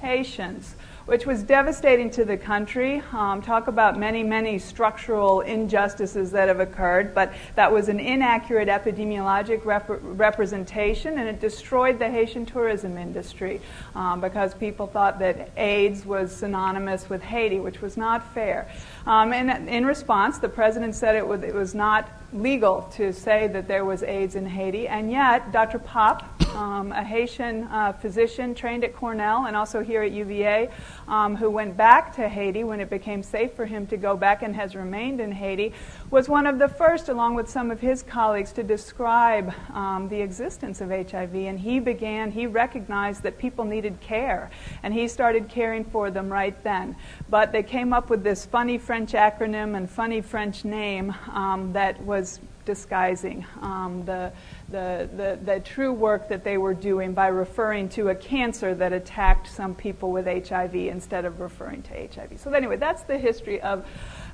[0.01, 0.75] Haitians.
[1.05, 3.01] Which was devastating to the country.
[3.11, 8.67] Um, talk about many, many structural injustices that have occurred, but that was an inaccurate
[8.67, 13.61] epidemiologic rep- representation, and it destroyed the Haitian tourism industry
[13.93, 18.69] um, because people thought that AIDS was synonymous with Haiti, which was not fair.
[19.05, 23.47] Um, and in response, the president said it was, it was not legal to say
[23.47, 25.79] that there was AIDS in Haiti, and yet Dr.
[25.79, 26.23] Pape,
[26.55, 30.69] um, a Haitian uh, physician trained at Cornell and also here at UVA,
[31.07, 34.41] um, who went back to Haiti when it became safe for him to go back
[34.41, 35.73] and has remained in Haiti,
[36.15, 40.21] was one of the first, along with some of his colleagues, to describe um, the
[40.21, 41.35] existence of HIV.
[41.35, 44.49] And he began, he recognized that people needed care,
[44.81, 46.95] and he started caring for them right then.
[47.29, 52.01] But they came up with this funny French acronym and funny French name um, that
[52.01, 54.31] was disguising um, the,
[54.69, 58.93] the, the, the, true work that they were doing by referring to a cancer that
[58.93, 62.39] attacked some people with HIV instead of referring to HIV.
[62.39, 63.85] So, anyway, that's the history of,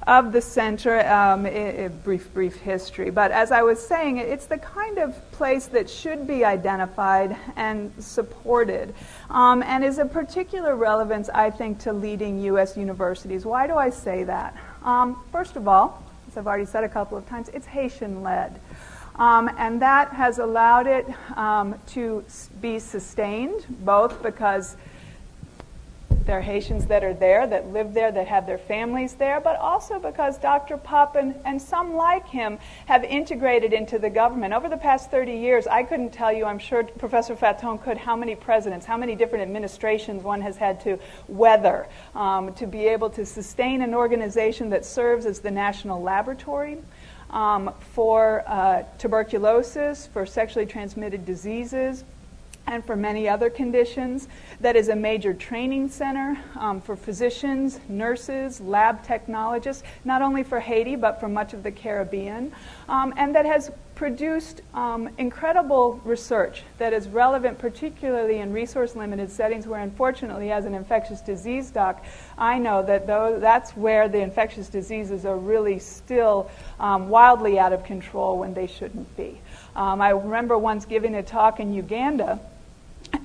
[0.07, 3.09] of the center, um, a, a brief, brief history.
[3.09, 7.91] But as I was saying, it's the kind of place that should be identified and
[8.01, 8.93] supported,
[9.29, 12.77] um, and is of particular relevance, I think, to leading U.S.
[12.77, 13.45] universities.
[13.45, 14.55] Why do I say that?
[14.83, 18.61] Um, first of all, as I've already said a couple of times, it's Haitian led.
[19.15, 21.05] Um, and that has allowed it
[21.37, 22.23] um, to
[22.61, 24.75] be sustained, both because
[26.25, 29.57] there are Haitians that are there, that live there, that have their families there, but
[29.57, 30.77] also because Dr.
[30.77, 34.53] Pape and, and some like him have integrated into the government.
[34.53, 38.15] Over the past 30 years, I couldn't tell you, I'm sure Professor Fatton could, how
[38.15, 43.09] many presidents, how many different administrations one has had to weather um, to be able
[43.11, 46.77] to sustain an organization that serves as the national laboratory.
[47.31, 52.03] Um, for uh, tuberculosis, for sexually transmitted diseases,
[52.67, 54.27] and for many other conditions.
[54.59, 60.59] That is a major training center um, for physicians, nurses, lab technologists, not only for
[60.59, 62.51] Haiti, but for much of the Caribbean.
[62.87, 69.29] Um, and that has produced um, incredible research that is relevant, particularly in resource limited
[69.29, 72.03] settings, where unfortunately, as an infectious disease doc,
[72.35, 77.83] I know that that's where the infectious diseases are really still um, wildly out of
[77.83, 79.39] control when they shouldn't be.
[79.75, 82.39] Um, I remember once giving a talk in Uganda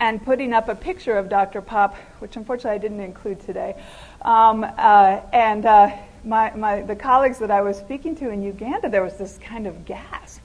[0.01, 1.63] and putting up a picture of Dr.
[1.63, 3.77] Pape, which unfortunately I didn't include today.
[4.23, 8.89] Um, uh, and uh, my, my, the colleagues that I was speaking to in Uganda,
[8.89, 10.43] there was this kind of gasp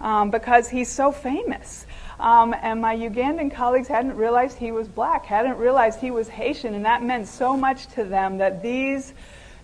[0.00, 1.86] um, because he's so famous.
[2.18, 6.74] Um, and my Ugandan colleagues hadn't realized he was black, hadn't realized he was Haitian,
[6.74, 9.12] and that meant so much to them that these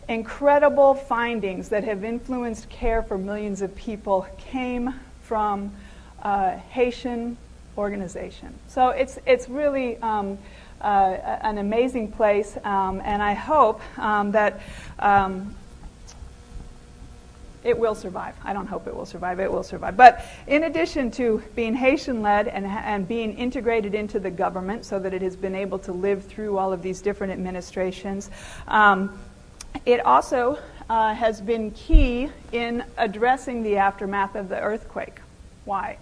[0.08, 5.72] incredible findings that have influenced care for millions of people came from
[6.22, 7.36] uh, Haitian
[7.76, 8.54] organization.
[8.68, 10.38] So it's, it's really um,
[10.80, 14.60] uh, an amazing place, um, and I hope um, that
[14.98, 15.54] um,
[17.64, 18.34] it will survive.
[18.44, 19.96] I don't hope it will survive, it will survive.
[19.96, 24.98] But in addition to being Haitian led and, and being integrated into the government so
[24.98, 28.30] that it has been able to live through all of these different administrations,
[28.68, 29.18] um,
[29.86, 30.58] it also
[30.90, 35.20] uh, has been key in addressing the aftermath of the earthquake.
[35.64, 35.96] Why?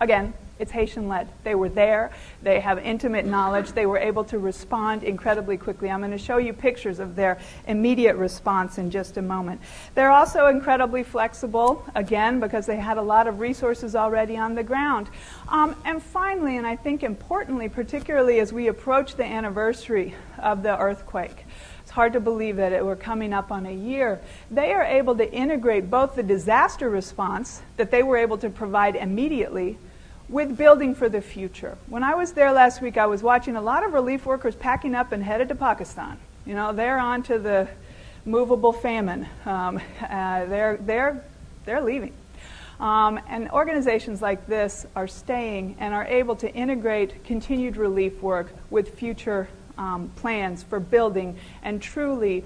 [0.00, 0.32] Again,
[0.62, 1.28] it's Haitian led.
[1.42, 5.90] They were there, they have intimate knowledge, they were able to respond incredibly quickly.
[5.90, 9.60] I'm going to show you pictures of their immediate response in just a moment.
[9.96, 14.62] They're also incredibly flexible, again, because they had a lot of resources already on the
[14.62, 15.10] ground.
[15.48, 20.78] Um, and finally, and I think importantly, particularly as we approach the anniversary of the
[20.78, 21.44] earthquake,
[21.82, 24.20] it's hard to believe that it, we're coming up on a year.
[24.48, 28.94] They are able to integrate both the disaster response that they were able to provide
[28.94, 29.76] immediately
[30.32, 31.76] with building for the future.
[31.88, 34.94] When I was there last week, I was watching a lot of relief workers packing
[34.94, 36.18] up and headed to Pakistan.
[36.46, 37.68] You know, they're on to the
[38.24, 39.28] movable famine.
[39.44, 41.22] Um, uh, they're, they're,
[41.66, 42.14] they're leaving.
[42.80, 48.52] Um, and organizations like this are staying and are able to integrate continued relief work
[48.70, 52.42] with future um, plans for building and truly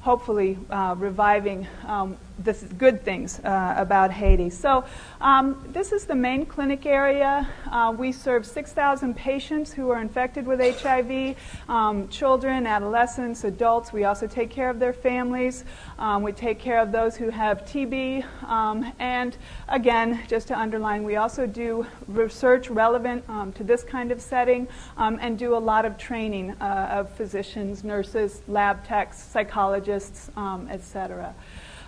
[0.00, 4.50] hopefully uh, reviving um, the good things uh, about Haiti.
[4.50, 4.84] So,
[5.20, 7.46] um, this is the main clinic area.
[7.70, 11.36] Uh, we serve 6,000 patients who are infected with HIV
[11.68, 13.92] um, children, adolescents, adults.
[13.92, 15.64] We also take care of their families.
[15.98, 18.24] Um, we take care of those who have TB.
[18.44, 19.36] Um, and
[19.68, 24.66] again, just to underline, we also do research relevant um, to this kind of setting
[24.96, 30.30] and do a lot of training uh, of physicians, nurses, lab techs, psychologists,
[30.70, 31.34] etc.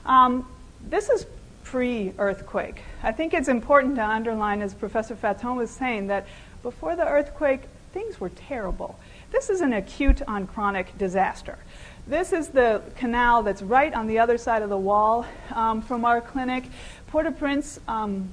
[0.04, 0.48] Um,
[0.88, 1.26] this is
[1.64, 2.82] pre earthquake.
[3.02, 6.26] I think it's important to underline, as Professor Fatton was saying, that
[6.62, 7.62] before the earthquake,
[7.92, 8.98] things were terrible.
[9.30, 11.58] this is an acute on chronic disaster.
[12.06, 16.04] This is the canal that's right on the other side of the wall um, from
[16.04, 16.64] our clinic.
[17.06, 18.32] Port-au-Prince um,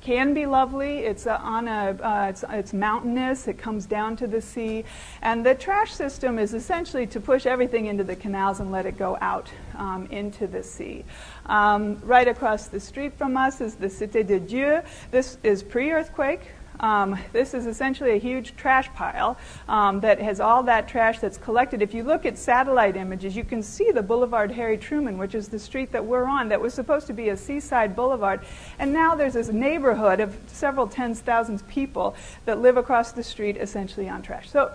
[0.00, 0.98] can be lovely.
[0.98, 3.48] It's uh, on a uh, it's, it's, mountainous.
[3.48, 4.84] It comes down to the sea,
[5.22, 8.98] and the trash system is essentially to push everything into the canals and let it
[8.98, 11.04] go out um, into the sea.
[11.46, 14.82] Um, right across the street from us is the Cité de Dieu.
[15.10, 16.42] This is pre-earthquake.
[16.80, 19.36] Um, this is essentially a huge trash pile
[19.68, 21.82] um, that has all that trash that's collected.
[21.82, 25.48] If you look at satellite images, you can see the Boulevard Harry Truman, which is
[25.48, 28.40] the street that we're on, that was supposed to be a seaside boulevard.
[28.78, 32.14] And now there's this neighborhood of several tens, thousands of people
[32.44, 34.48] that live across the street essentially on trash.
[34.48, 34.72] So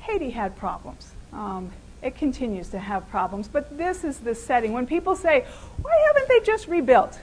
[0.00, 1.12] Haiti had problems.
[1.32, 3.48] Um, it continues to have problems.
[3.48, 4.72] But this is the setting.
[4.72, 5.46] When people say,
[5.82, 7.18] why haven't they just rebuilt?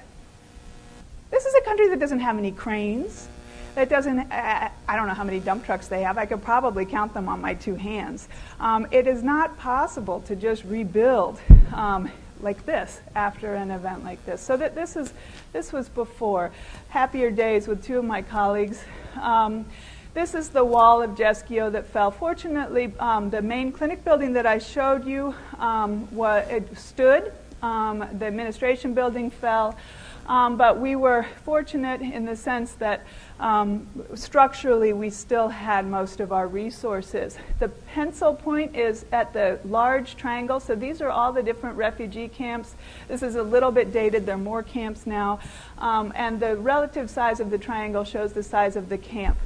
[1.31, 3.27] This is a country that doesn't have any cranes
[3.75, 6.17] that doesn't, uh, I don't know how many dump trucks they have.
[6.17, 8.27] I could probably count them on my two hands.
[8.59, 11.39] Um, it is not possible to just rebuild
[11.73, 14.41] um, like this after an event like this.
[14.41, 15.13] So that this is
[15.53, 16.51] this was before
[16.89, 18.83] happier days with two of my colleagues.
[19.19, 19.65] Um,
[20.13, 22.12] this is the wall of GHESKIO that fell.
[22.12, 27.34] Fortunately, um, the main clinic building that I showed you um, it stood.
[27.62, 29.78] Um, the administration building fell.
[30.26, 33.02] Um, but we were fortunate in the sense that
[33.39, 37.38] um, structurally we still had most of our resources.
[37.60, 42.30] The pencil point is at the large triangle, so these are all the different refugee
[42.30, 42.76] camps.
[43.10, 45.39] This is a little bit dated, there are more camps now.
[45.78, 49.38] Um, and the relative size of the triangle shows the size of the camp.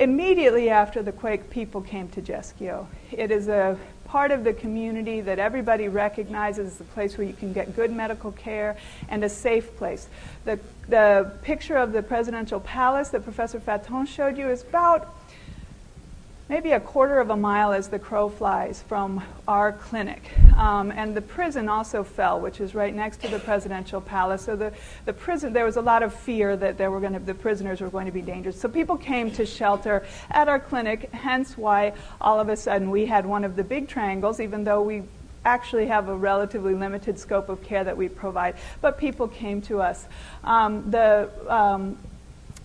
[0.00, 2.86] Immediately after the quake, people came to GHESKIO.
[3.12, 7.34] It is a part of the community that everybody recognizes as a place where you
[7.34, 8.78] can get good medical care
[9.10, 10.08] and a safe place.
[10.46, 10.58] The,
[10.88, 15.14] the picture of the presidential palace that Professor Fatton showed you is about
[16.50, 20.20] maybe a quarter of a mile as the crow flies from our clinic.
[20.56, 24.42] Um, and the prison also fell, which is right next to the presidential palace.
[24.42, 24.72] So the,
[25.04, 27.80] the prison, there was a lot of fear that there were going to, the prisoners
[27.80, 28.60] were going to be dangerous.
[28.60, 33.06] So people came to shelter at our clinic, hence why all of a sudden we
[33.06, 35.04] had one of the big triangles, even though we
[35.44, 38.56] actually have a relatively limited scope of care that we provide.
[38.80, 40.04] But people came to us.
[40.42, 41.96] Um, the um,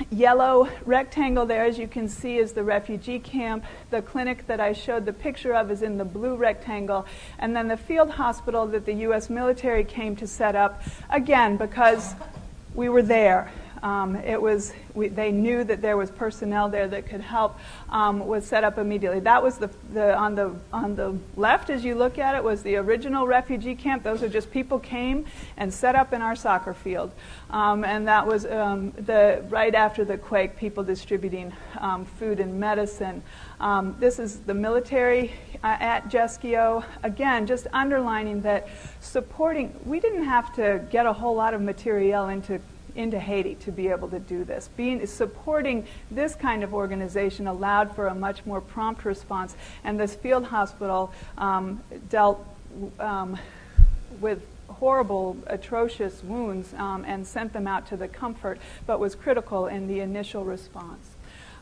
[0.10, 3.66] yellow rectangle there, as you can see, is the refugee camp.
[3.90, 7.06] The clinic that I showed the picture of is in the blue rectangle.
[7.40, 9.30] And then the field hospital that the U.S.
[9.30, 12.14] military came to set up, again, because
[12.74, 13.52] we were there.
[13.84, 17.58] Um, it was we, they knew that there was personnel there that could help.
[17.90, 19.20] Um, was set up immediately.
[19.20, 22.64] That was the, the on the on the left as you look at it was
[22.64, 24.04] the original refugee camp.
[24.04, 25.26] Those are just people came
[25.58, 27.12] and set up in our soccer field,
[27.50, 30.58] um, and that was um, the right after the quake.
[30.58, 33.22] People distributing um, food and medicine.
[33.60, 35.34] Um, this is the military
[35.64, 36.84] uh, at GHESKIO.
[37.04, 38.68] Again, just underlining that
[39.00, 39.80] supporting.
[39.86, 42.60] We didn't have to get a whole lot of material into
[42.96, 44.70] into Haiti to be able to do this.
[44.76, 50.16] Being supporting this kind of organization allowed for a much more prompt response, and this
[50.16, 52.46] field hospital um, dealt
[53.00, 53.38] um,
[54.20, 59.68] with horrible, atrocious wounds um, and sent them out to the comfort, but was critical
[59.68, 61.10] in the initial response.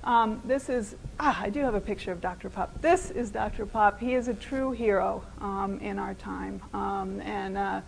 [0.03, 2.49] Um, this is, ah, I do have a picture of Dr.
[2.49, 2.69] Pape.
[2.81, 3.65] This is Dr.
[3.65, 3.99] Pape.
[3.99, 6.61] He is a true hero um, in our time.
[6.73, 7.81] Um, and uh,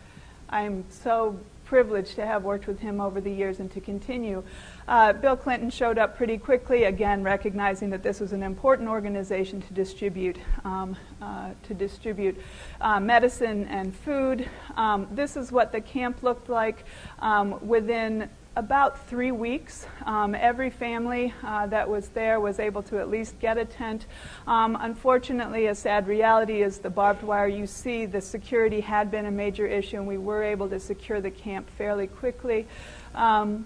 [0.50, 4.44] I'm so privileged to have worked with him over the years and to continue.
[4.88, 9.62] Uh, Bill Clinton showed up pretty quickly, again recognizing that this was an important organization
[9.62, 12.40] to distribute um, uh, to distribute
[12.82, 14.48] uh, medicine and food.
[14.78, 16.86] Um, this is what the camp looked like
[17.20, 19.86] um, within about three weeks.
[20.06, 24.06] Um, every family uh, that was there was able to at least get a tent.
[24.48, 27.48] Um, unfortunately, a sad reality is the barbed wire.
[27.48, 31.20] You see, the security had been a major issue, and we were able to secure
[31.20, 32.66] the camp fairly quickly.
[33.14, 33.66] Um,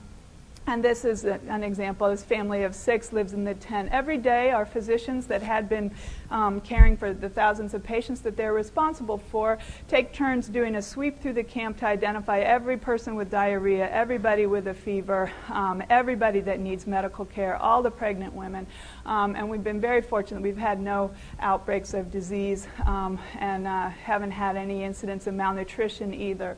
[0.70, 2.08] and this is an example.
[2.10, 3.90] This family of six lives in the tent.
[3.92, 5.92] Every day, our physicians that had been
[6.30, 10.82] um, caring for the thousands of patients that they're responsible for take turns doing a
[10.82, 15.82] sweep through the camp to identify every person with diarrhea, everybody with a fever, um,
[15.90, 18.68] everybody that needs medical care, all the pregnant women.
[19.08, 20.44] Um, and we've been very fortunate.
[20.44, 26.14] We've had no outbreaks of disease um, and uh, haven't had any incidents of malnutrition
[26.14, 26.58] either.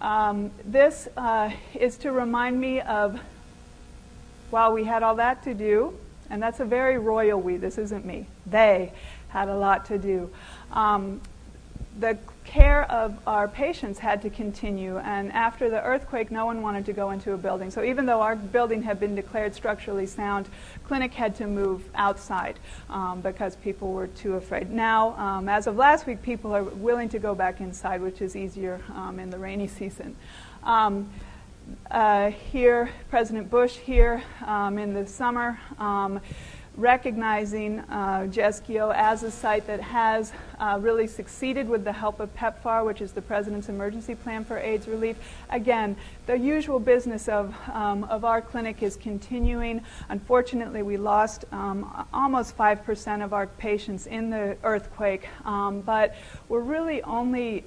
[0.00, 3.18] Um, this uh, is to remind me of
[4.50, 5.98] while we had all that to do,
[6.30, 8.92] and that's a very royal we, this isn't me, they
[9.28, 10.30] had a lot to do.
[10.72, 11.20] Um,
[11.98, 14.98] the care of our patients had to continue.
[14.98, 17.70] And after the earthquake, no one wanted to go into a building.
[17.70, 20.48] So even though our building had been declared structurally sound,
[20.84, 24.70] clinic had to move outside um, because people were too afraid.
[24.70, 28.36] Now, um, as of last week, people are willing to go back inside, which is
[28.36, 30.16] easier um, in the rainy season.
[31.90, 36.20] Uh, here, President Bush here um, in the summer um,
[36.78, 42.34] recognizing uh, GHESKIO as a site that has uh, really succeeded with the help of
[42.36, 45.16] PEPFAR, which is the President's Emergency Plan for AIDS Relief.
[45.50, 45.96] Again,
[46.26, 49.82] the usual business of, um, of our clinic is continuing.
[50.08, 56.14] Unfortunately, we lost um, almost 5% of our patients in the earthquake, um, but
[56.48, 57.64] we're really only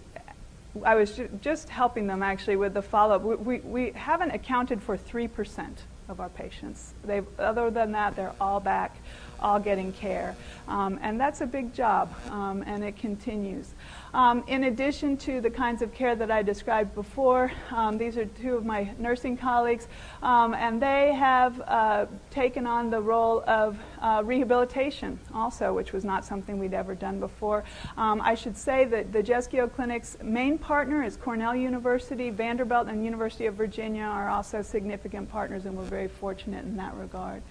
[0.84, 3.22] I was ju- just helping them actually with the follow up.
[3.22, 5.67] We, we, we haven't accounted for 3%
[6.07, 6.93] of our patients.
[7.03, 8.95] They've, other than that, they're all back,
[9.39, 10.36] all getting care.
[10.67, 13.74] Um, and that's a big job, um, and it continues.
[14.14, 18.26] Um, in addition to the kinds of care that I described before, um, these are
[18.26, 19.88] two of my nursing colleagues,
[20.22, 26.03] um, and they have uh, taken on the role of uh, rehabilitation also, which was
[26.03, 27.64] not something we'd ever done before.
[27.95, 33.05] Um, I should say that the GHESKIO Clinic's main partner is Cornell University, Vanderbilt, and
[33.05, 37.41] University of Virginia are also significant partners, and we're very fortunate in that regard.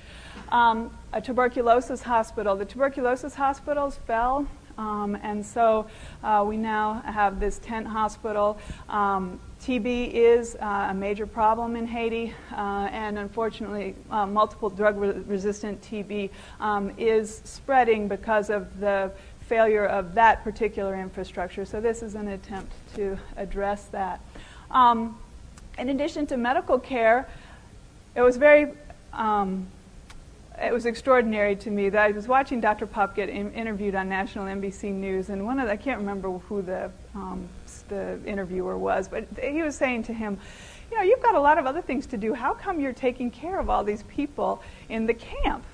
[0.50, 2.54] Um, a tuberculosis hospital.
[2.54, 4.46] The tuberculosis hospitals fell
[4.80, 5.86] um, and so
[6.24, 8.58] uh, we now have this tent hospital.
[8.88, 14.96] Um, TB is uh, a major problem in Haiti, uh, and unfortunately, uh, multiple drug
[14.96, 21.66] re- resistant TB um, is spreading because of the failure of that particular infrastructure.
[21.66, 24.22] So, this is an attempt to address that.
[24.70, 25.18] Um,
[25.78, 27.28] in addition to medical care,
[28.14, 28.72] it was very
[29.12, 29.66] um,
[30.61, 32.86] it was extraordinary to me that I was watching Dr.
[32.86, 36.30] Pape get in, interviewed on national NBC News, and one of the, I can't remember
[36.30, 37.48] who the um,
[37.88, 40.38] the interviewer was, but he was saying to him,
[40.90, 42.34] you know, you've got a lot of other things to do.
[42.34, 45.64] How come you're taking care of all these people in the camp?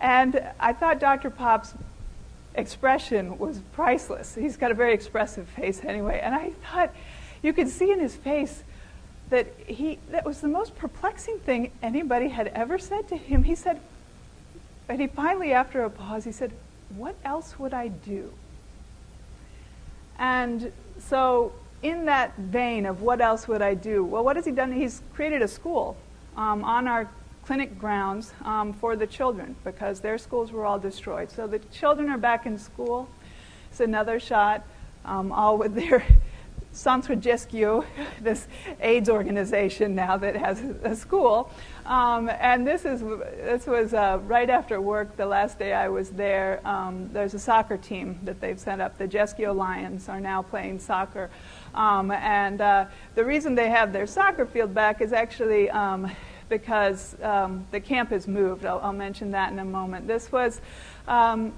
[0.00, 1.30] And I thought Dr.
[1.30, 1.74] Pape's
[2.54, 4.34] expression was priceless.
[4.34, 6.94] He's got a very expressive face anyway, and I thought
[7.42, 8.62] you could see in his face
[9.30, 13.44] that he that was the most perplexing thing anybody had ever said to him.
[13.44, 13.80] He said,
[14.88, 16.52] and he finally, after a pause, he said,
[16.96, 18.32] What else would I do?
[20.18, 21.52] And so,
[21.82, 24.04] in that vein of what else would I do?
[24.04, 24.72] Well, what has he done?
[24.72, 25.96] He's created a school
[26.36, 27.10] um, on our
[27.44, 31.30] clinic grounds um, for the children because their schools were all destroyed.
[31.30, 33.08] So the children are back in school.
[33.70, 34.64] It's another shot,
[35.04, 36.04] um, all with their
[36.72, 37.84] Centre GHESKIO,
[38.20, 38.46] this
[38.80, 41.50] AIDS organization now that has a school.
[41.84, 46.10] Um, and this, is, this was uh, right after work, the last day I was
[46.10, 46.60] there.
[46.64, 48.98] Um, there's a soccer team that they've set up.
[48.98, 51.28] The GHESKIO Lions are now playing soccer.
[51.74, 56.10] Um, and uh, the reason they have their soccer field back is actually um,
[56.48, 58.64] because um, the camp has moved.
[58.64, 60.06] I'll, I'll, mention that in a moment.
[60.06, 60.60] This was
[61.08, 61.52] um,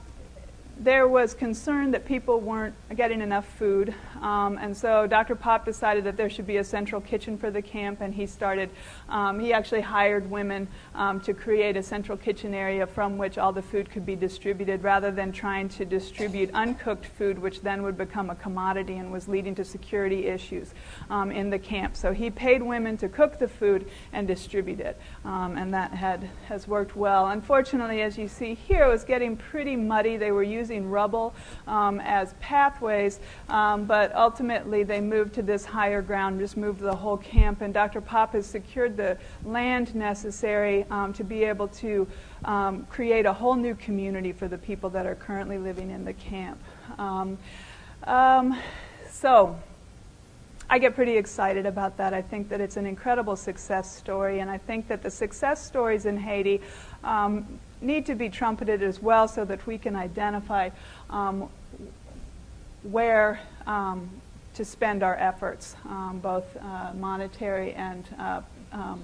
[0.78, 5.34] there was concern that people weren't getting enough food, um, and so Dr.
[5.34, 8.70] Pape decided that there should be a central kitchen for the camp, and he started.
[9.08, 13.52] Um, he actually hired women um, to create a central kitchen area from which all
[13.52, 17.96] the food could be distributed, rather than trying to distribute uncooked food, which then would
[17.96, 20.74] become a commodity and was leading to security issues
[21.10, 21.96] um, in the camp.
[21.96, 26.28] So he paid women to cook the food and distribute it, um, and that had
[26.48, 27.28] has worked well.
[27.28, 30.16] Unfortunately, as you see here, it was getting pretty muddy.
[30.16, 31.34] They were using rubble
[31.66, 36.94] um, as pathways, um, but ultimately they moved to this higher ground, just moved the
[36.94, 38.02] whole camp, and Dr.
[38.02, 42.06] Pape has secured the land necessary um, to be able to
[42.44, 46.12] um, create a whole new community for the people that are currently living in the
[46.12, 46.62] camp.
[46.98, 47.38] Um,
[48.02, 48.60] um,
[49.08, 49.58] so,
[50.68, 52.12] I get pretty excited about that.
[52.12, 56.04] I think that it's an incredible success story, and I think that the success stories
[56.04, 56.60] in Haiti
[57.04, 60.68] um, need to be trumpeted as well so that we can identify
[61.08, 61.48] um,
[62.82, 68.40] where to spend our efforts, um, both uh, monetary and uh,
[68.72, 69.02] um,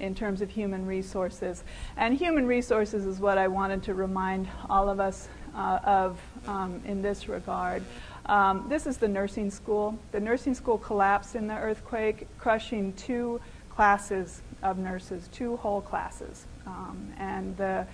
[0.00, 1.64] in terms of human resources.
[1.96, 6.80] And human resources is what I wanted to remind all of us uh, of um,
[6.84, 7.82] in this regard.
[8.26, 9.98] Um, this is the nursing school.
[10.12, 13.40] The nursing school collapsed in the earthquake, crushing two
[13.70, 16.46] classes of nurses, two whole classes.
[16.66, 17.86] Um, and the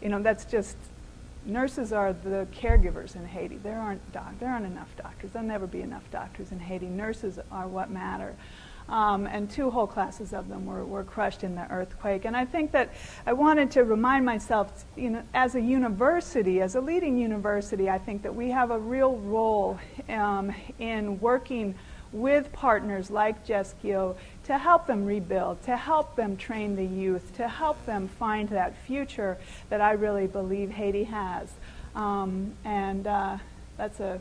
[0.00, 0.76] you know, that's just
[1.48, 3.56] nurses are the caregivers in Haiti.
[3.56, 5.32] There aren't doc- there aren't enough doctors.
[5.32, 6.86] There'll never be enough doctors in Haiti.
[6.86, 8.34] Nurses are what matter.
[8.88, 12.24] Um, and two whole classes of them were, were crushed in the earthquake.
[12.24, 12.94] And I think that
[13.26, 17.98] I wanted to remind myself, you know, as a university, as a leading university, I
[17.98, 19.78] think that we have a real role
[20.08, 21.74] um, in working
[22.12, 24.16] with partners like GHESKIO
[24.48, 28.74] to help them rebuild, to help them train the youth, to help them find that
[28.86, 29.36] future
[29.68, 31.52] that I really believe Haiti has.
[31.94, 33.38] Um, and uh,
[33.76, 34.20] that's a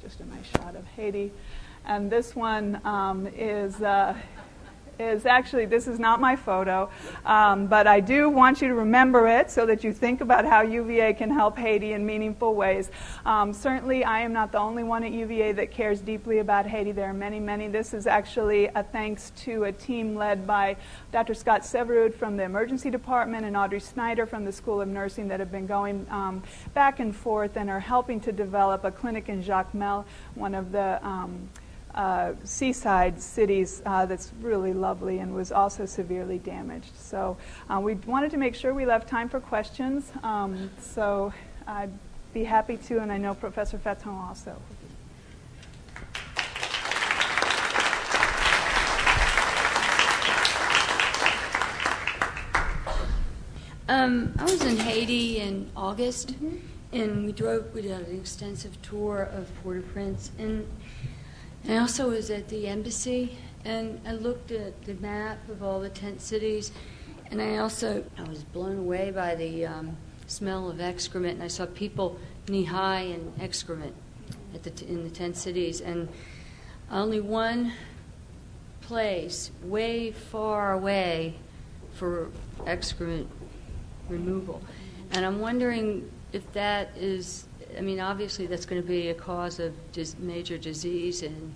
[0.00, 1.32] just a nice shot of Haiti.
[1.84, 3.82] And this one um, is.
[3.82, 4.16] Uh,
[4.98, 6.90] is actually, this is not my photo,
[7.24, 10.62] um, but I do want you to remember it so that you think about how
[10.62, 12.90] UVA can help Haiti in meaningful ways.
[13.24, 16.92] Um, certainly, I am not the only one at UVA that cares deeply about Haiti.
[16.92, 17.68] There are many, many.
[17.68, 20.76] This is actually a thanks to a team led by
[21.12, 21.34] Dr.
[21.34, 25.40] Scott Severud from the emergency department and Audrey Snyder from the School of Nursing that
[25.40, 26.42] have been going um,
[26.74, 31.04] back and forth and are helping to develop a clinic in Jacmel, one of the
[31.06, 31.48] um,
[31.96, 36.94] uh, seaside cities uh, that's really lovely and was also severely damaged.
[36.96, 37.36] So
[37.70, 40.12] uh, we wanted to make sure we left time for questions.
[40.22, 41.32] Um, so
[41.66, 41.92] I'd
[42.34, 44.60] be happy to, and I know Professor Fatton also.
[53.88, 56.56] Um, I was in Haiti in August, mm-hmm.
[56.92, 57.72] and we drove.
[57.72, 60.66] We did an extensive tour of Port-au-Prince, and
[61.68, 65.88] I also was at the embassy and I looked at the map of all the
[65.88, 66.70] tent cities,
[67.32, 69.96] and I also I was blown away by the um,
[70.28, 73.94] smell of excrement, and I saw people knee high in excrement
[74.54, 76.08] at the t- in the tent cities, and
[76.92, 77.72] only one
[78.80, 81.34] place way far away
[81.94, 82.28] for
[82.64, 83.28] excrement
[84.08, 84.62] removal,
[85.10, 87.45] and I'm wondering if that is
[87.76, 91.54] I mean, obviously, that's going to be a cause of dis- major disease and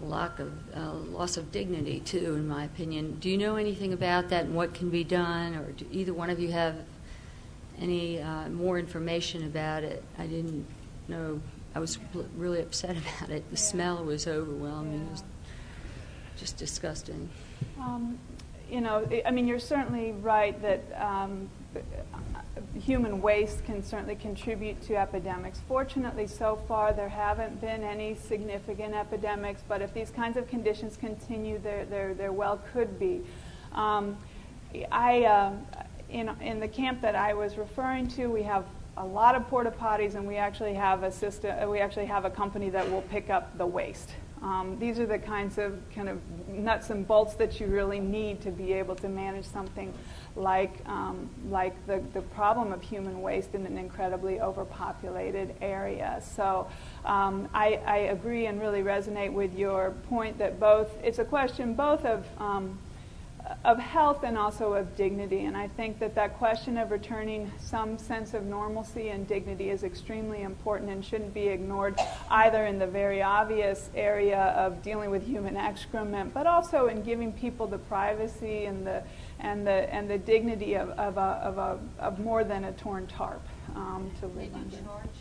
[0.00, 3.18] lack of uh, loss of dignity too, in my opinion.
[3.20, 6.30] Do you know anything about that and what can be done, or do either one
[6.30, 6.76] of you have
[7.78, 10.02] any uh, more information about it?
[10.18, 10.66] I didn't
[11.08, 11.40] know.
[11.74, 11.98] I was
[12.36, 13.48] really upset about it.
[13.50, 13.62] The yeah.
[13.62, 15.00] smell was overwhelming.
[15.00, 15.06] Yeah.
[15.06, 15.24] It was
[16.36, 17.28] just disgusting.
[17.78, 18.18] Um,
[18.68, 21.48] you know, I mean, you're certainly right that um,
[22.78, 25.60] human waste can certainly contribute to epidemics.
[25.66, 30.96] Fortunately, so far there haven't been any significant epidemics, but if these kinds of conditions
[30.96, 33.22] continue, there, there, there well could be.
[33.72, 34.16] Um,
[34.90, 35.52] I, uh,
[36.10, 38.64] in, in the camp that I was referring to, we have
[38.96, 41.70] a lot of porta potties, and we actually have a system.
[41.70, 44.10] We actually have a company that will pick up the waste.
[44.42, 48.40] Um, these are the kinds of kind of nuts and bolts that you really need
[48.42, 49.94] to be able to manage something
[50.34, 56.20] like, um, like the, the problem of human waste in an incredibly overpopulated area.
[56.34, 56.66] So
[57.04, 61.74] um, I, I, agree and really resonate with your point that both, it's a question
[61.74, 62.78] both of um,
[63.64, 65.44] of health and also of dignity.
[65.44, 69.82] And I think that that question of returning some sense of normalcy and dignity is
[69.84, 71.98] extremely important and shouldn't be ignored
[72.30, 77.32] either in the very obvious area of dealing with human excrement, but also in giving
[77.32, 79.02] people the privacy and the
[79.40, 83.06] and the and the dignity of of, a, of, a, of more than a torn
[83.06, 83.42] tarp
[83.74, 84.76] um, to live under.
[84.76, 85.16] Charge?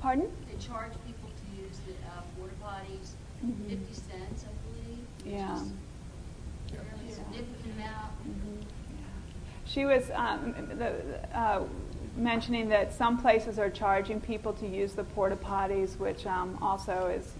[0.00, 0.32] Pardon?
[0.50, 3.12] They charge people to use the uh, porta potties,
[3.44, 3.68] mm-hmm.
[3.68, 5.06] fifty cents, I believe.
[5.24, 5.48] Yeah.
[5.48, 5.70] Mm-hmm.
[9.74, 10.92] She was um, the,
[11.36, 11.64] uh,
[12.16, 17.08] mentioning that some places are charging people to use the porta potties, which um, also
[17.08, 17.32] is,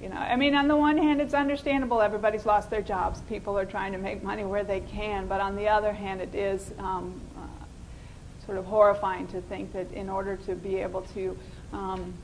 [0.00, 3.22] you know, I mean, on the one hand, it's understandable everybody's lost their jobs.
[3.22, 5.26] People are trying to make money where they can.
[5.26, 9.90] But on the other hand, it is um, uh, sort of horrifying to think that
[9.90, 11.36] in order to be able to,
[11.72, 12.14] um,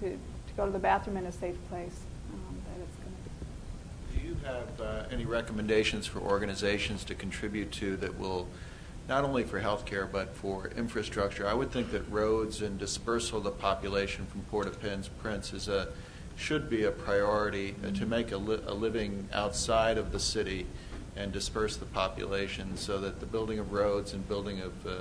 [0.00, 2.00] to, to go to the bathroom in a safe place,
[4.44, 8.48] have uh, any recommendations for organizations to contribute to that will,
[9.08, 11.46] not only for healthcare, but for infrastructure?
[11.46, 15.88] I would think that roads and dispersal of the population from Port-au-Prince is a,
[16.36, 20.66] should be a priority to make a, li- a living outside of the city
[21.16, 24.92] and disperse the population so that the building of roads and building of uh,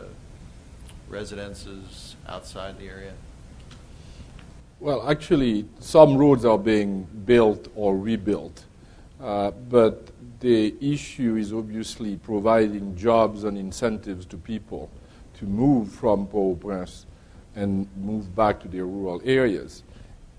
[1.09, 3.13] residences outside the area.
[4.79, 8.63] Well, actually, some roads are being built or rebuilt.
[9.21, 10.09] Uh, but
[10.39, 14.89] the issue is obviously providing jobs and incentives to people
[15.35, 17.05] to move from Port-au-Prince
[17.55, 19.83] and move back to their rural areas.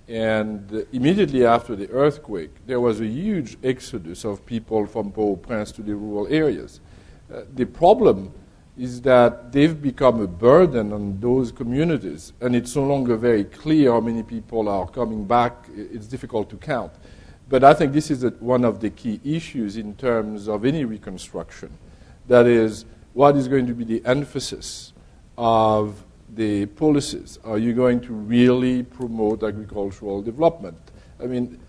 [0.09, 5.83] And immediately after the earthquake, there was a huge exodus of people from Port-au-Prince to
[5.83, 6.81] the rural areas.
[7.33, 8.33] Uh, the problem
[8.79, 13.91] is that they've become a burden on those communities, and it's no longer very clear
[13.91, 15.67] how many people are coming back.
[15.75, 16.93] It's difficult to count.
[17.49, 20.85] But I think this is a, one of the key issues in terms of any
[20.85, 21.71] reconstruction.
[22.27, 24.93] That is, what is going to be the emphasis
[25.39, 27.39] of the policies?
[27.45, 30.79] Are you going to really promote agricultural development?
[31.23, 31.61] I mean,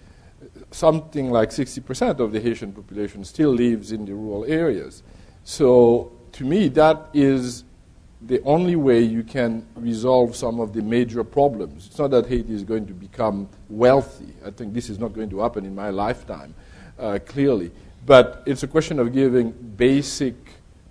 [0.71, 5.03] something like 60% of the Haitian population still lives in the rural areas.
[5.43, 7.63] So, to me, that is
[8.21, 11.87] the only way you can resolve some of the major problems.
[11.87, 14.33] It's not that Haiti is going to become wealthy.
[14.45, 16.55] I think this is not going to happen in my lifetime,
[16.97, 17.71] uh, clearly.
[18.05, 20.35] But it's a question of giving basic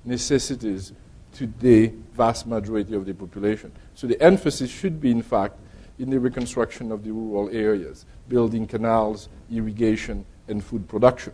[0.05, 0.93] necessities
[1.35, 3.72] to the vast majority of the population.
[3.95, 5.57] So the emphasis should be, in fact,
[5.99, 11.33] in the reconstruction of the rural areas, building canals, irrigation, and food production.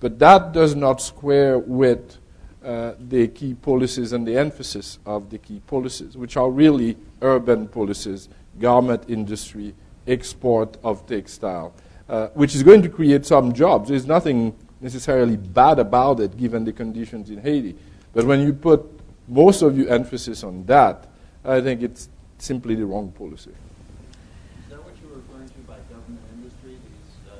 [0.00, 2.16] But that does not square with
[2.64, 7.66] uh, the key policies and the emphasis of the key policies, which are really urban
[7.68, 9.74] policies, garment industry,
[10.06, 11.72] export of textile,
[12.08, 13.88] uh, which is going to create some jobs.
[13.88, 17.76] There's nothing necessarily bad about it given the conditions in Haiti.
[18.12, 18.84] But when you put
[19.28, 21.06] most of your emphasis on that,
[21.44, 22.08] I think it's
[22.38, 23.50] simply the wrong policy.
[23.50, 27.36] Is that what you were referring to by government industry, these uh,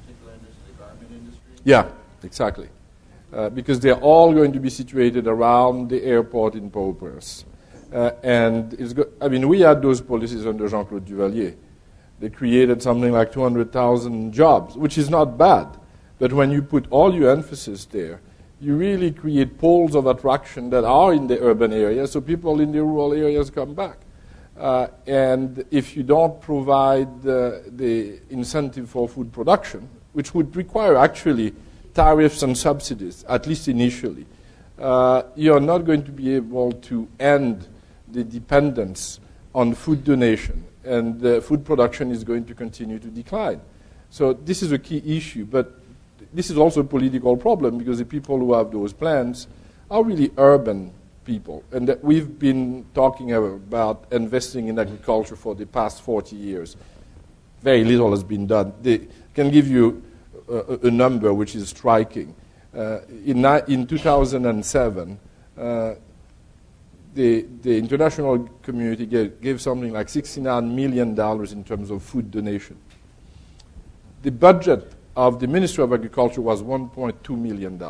[0.00, 1.52] particular industries, the garment industry?
[1.64, 1.90] Yeah,
[2.22, 2.68] exactly.
[3.32, 7.44] Uh, because they're all going to be situated around the airport in Port-au-Prince.
[7.92, 11.56] Uh, and it's go- I mean, we had those policies under Jean-Claude Duvalier.
[12.20, 15.66] They created something like 200,000 jobs, which is not bad.
[16.20, 18.20] But when you put all your emphasis there,
[18.60, 22.70] you really create poles of attraction that are in the urban area, so people in
[22.70, 23.98] the rural areas come back.
[24.56, 31.52] Uh, and if you don't provide the incentive for food production, which would require actually
[31.96, 34.26] tariffs and subsidies, at least initially,
[34.78, 37.66] uh, you're not going to be able to end
[38.12, 39.18] the dependence
[39.54, 43.62] on food donation, and food production is going to continue to decline.
[44.10, 45.80] So this is a key issue, but
[46.34, 49.48] this is also a political problem because the people who have those plans
[49.90, 50.92] are really urban
[51.24, 56.76] people, and that we've been talking about investing in agriculture for the past 40 years.
[57.62, 58.74] Very little has been done.
[58.82, 60.02] They can give you
[60.48, 62.34] a, number which is striking.
[62.76, 65.18] Uh, in, in 2007,
[65.58, 65.94] uh,
[67.14, 71.18] the, the international community gave, gave, something like $69 million
[71.50, 72.76] in terms of food donation.
[74.22, 77.82] The budget of the Ministry of Agriculture was $1.2 million.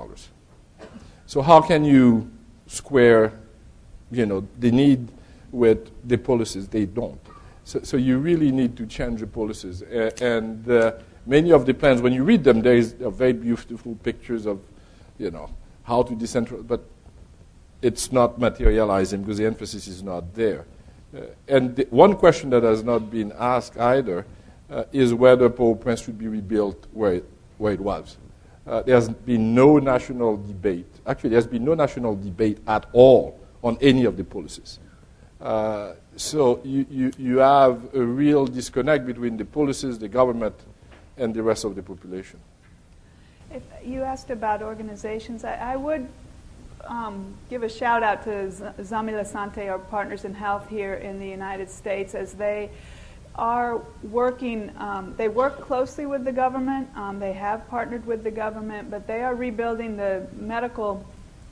[1.27, 2.31] So how can you
[2.69, 3.33] square,
[4.13, 5.09] you know, the need
[5.51, 6.69] with the policies?
[6.69, 7.21] They don't.
[7.65, 9.83] So, so you really need to change the policies.
[9.83, 10.93] Uh, and uh,
[11.27, 14.61] many of the plans, when you read them, there is very beautiful pictures of,
[15.19, 15.51] you know,
[15.83, 16.85] how to decentralize, but
[17.83, 20.65] it's not materializing because the emphasis is not there.
[21.15, 24.27] Uh, and the, one question that has not been asked either
[24.71, 27.25] uh, is whether Port-au-Prince should be rebuilt where it,
[27.59, 28.17] where it was.
[28.67, 30.87] Uh, there's been no national debate.
[31.07, 34.81] Actually, there's been no national debate at all on any of the policies.
[35.41, 40.55] Uh, so you, you, you have a real disconnect between the policies, the government,
[41.17, 42.39] and the rest of the population.
[43.51, 46.07] If you asked about organizations, I, I would
[46.85, 48.31] um, give a shout out to
[48.81, 52.71] Zanmi Lasante, our partners in health here in the United States, as they
[53.35, 58.31] are working, um, they work closely with the government, um, they have partnered with the
[58.31, 61.07] government, but they are rebuilding the medical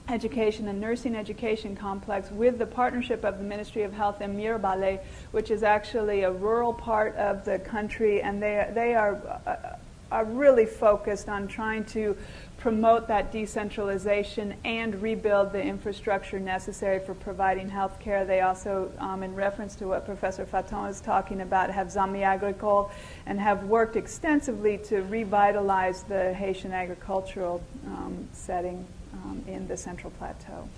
[0.08, 5.00] education and nursing education complex with the partnership of the Ministry of Health in Mirebalais,
[5.30, 9.76] which is actually a rural part of the country, and they, they are, uh,
[10.12, 12.16] are really focused on trying to
[12.58, 18.24] promote that decentralization and rebuild the infrastructure necessary for providing health care.
[18.24, 22.90] They also, um, in reference to what Professor Fatton is talking about, have Zanmi Agrikol
[23.26, 28.86] and have worked extensively to revitalize the Haitian agricultural um, setting
[29.24, 30.68] um, in the Central Plateau.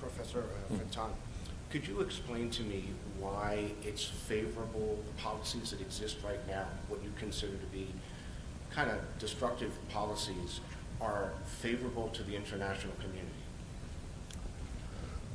[0.00, 1.12] Professor uh, Fatton,
[1.70, 2.84] could you explain to me
[3.18, 7.88] why it's favorable policies that exist right now, what you consider to be
[8.70, 10.60] kind of destructive policies,
[11.00, 13.26] are favorable to the international community?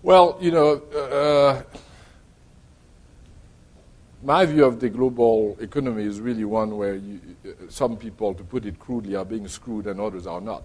[0.03, 1.63] Well, you know, uh,
[4.23, 8.43] my view of the global economy is really one where you, uh, some people, to
[8.43, 10.63] put it crudely, are being screwed and others are not.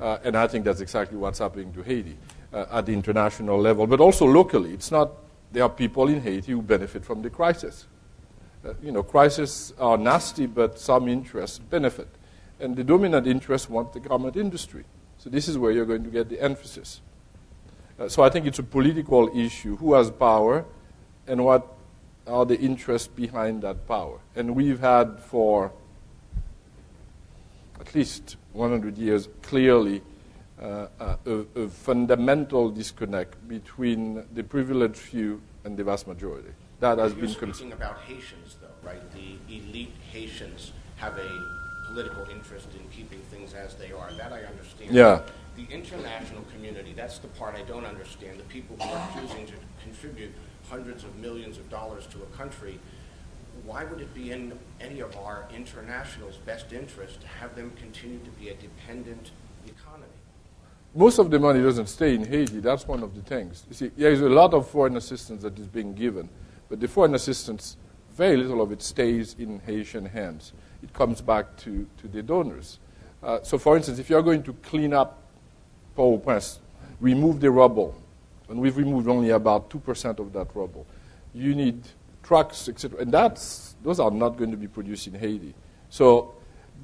[0.00, 2.16] Uh, and I think that's exactly what's happening to Haiti
[2.52, 4.72] uh, at the international level, but also locally.
[4.72, 5.10] It's not,
[5.52, 7.86] there are people in Haiti who benefit from the crisis.
[8.64, 12.08] Uh, you know, crises are nasty, but some interests benefit.
[12.60, 14.84] And the dominant interests want the garment industry.
[15.18, 17.00] So this is where you're going to get the emphasis.
[17.98, 19.76] Uh, so I think it's a political issue.
[19.76, 20.64] Who has power
[21.26, 21.66] and what
[22.26, 24.20] are the interests behind that power?
[24.36, 25.72] And we've had for
[27.80, 30.02] at least 100 years, clearly
[30.60, 36.50] uh, uh, a, a, fundamental disconnect between the privileged few and the vast majority.
[36.80, 39.00] That has You're been speaking cons- about Haitians, though, right?
[39.12, 41.30] The elite Haitians have a
[41.86, 44.12] political interest in keeping things as they are.
[44.14, 44.90] That I understand.
[44.90, 45.22] Yeah.
[45.56, 48.38] The international community, that's the part I don't understand.
[48.38, 50.32] The people who are choosing to contribute
[50.68, 52.78] hundreds of millions of dollars to a country,
[53.64, 58.18] why would it be in any of our internationals' best interest to have them continue
[58.18, 59.30] to be a dependent
[59.66, 60.06] economy?
[60.94, 62.60] Most of the money doesn't stay in Haiti.
[62.60, 63.64] That's one of the things.
[63.68, 66.28] You see, there is a lot of foreign assistance that is being given,
[66.68, 67.76] but the foreign assistance,
[68.12, 70.52] very little of it stays in Haitian hands.
[70.82, 72.78] It comes back to, to the donors.
[73.22, 75.22] Uh, so, for instance, if you're going to clean up
[75.94, 76.60] Port-au-Prince,
[77.00, 77.94] remove the rubble,
[78.48, 80.86] and we've removed only about 2% of that rubble.
[81.34, 81.82] You need
[82.28, 83.00] trucks, etc.
[83.00, 85.54] And that's, those are not going to be produced in Haiti.
[85.88, 86.34] So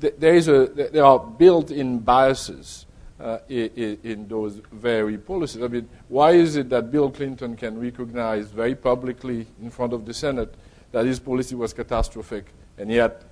[0.01, 2.87] th- there, is a, th- there are built-in biases
[3.21, 5.63] uh, in, in those very policies.
[5.63, 10.07] I mean, why is it that Bill Clinton can recognize very publicly in front of
[10.07, 10.55] the Senate
[10.93, 12.47] that his policy was catastrophic,
[12.79, 13.23] and yet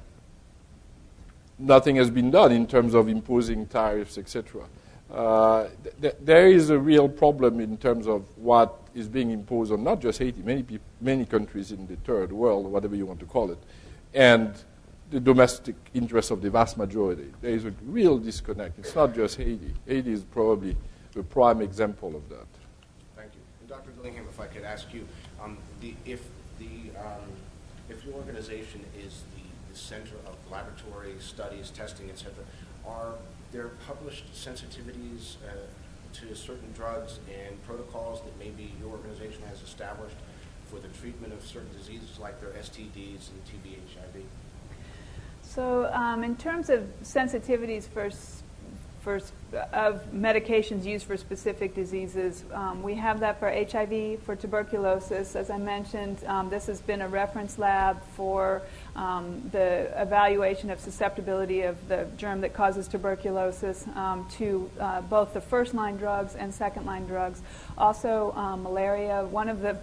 [1.58, 4.64] nothing has been done in terms of imposing tariffs, etc.?
[5.12, 5.68] Uh,
[6.00, 10.00] th- there is a real problem in terms of what is being imposed on not
[10.00, 10.64] just Haiti, many,
[11.02, 13.58] many countries in the third world, whatever you want to call it,
[14.14, 14.54] and
[15.10, 17.30] the domestic interests of the vast majority.
[17.42, 18.78] There is a real disconnect.
[18.78, 19.74] It's not just Haiti.
[19.86, 20.74] Haiti is probably
[21.12, 22.46] the prime example of that.
[23.14, 23.40] Thank you.
[23.60, 23.90] And Dr.
[23.90, 25.06] Dillingham, if I could ask you,
[25.42, 26.22] um, the, if,
[26.58, 27.20] the, um,
[27.90, 32.44] if your organization is the, the center of laboratory studies, testing, et cetera,
[32.86, 33.12] are
[33.53, 35.53] there are published sensitivities uh,
[36.14, 40.16] to certain drugs and protocols that maybe your organization has established
[40.66, 44.22] for the treatment of certain diseases like their STDs and TB, HIV?
[45.42, 48.11] So, um, in terms of sensitivities for
[49.03, 49.20] for,
[49.72, 52.44] of medications used for specific diseases.
[52.53, 55.34] Um, we have that for HIV, for tuberculosis.
[55.34, 58.62] As I mentioned, um, this has been a reference lab for
[58.94, 65.34] um, the evaluation of susceptibility of the germ that causes tuberculosis um, to uh, both
[65.34, 67.42] the first line drugs and second line drugs.
[67.76, 69.24] Also, um, malaria.
[69.24, 69.76] One of the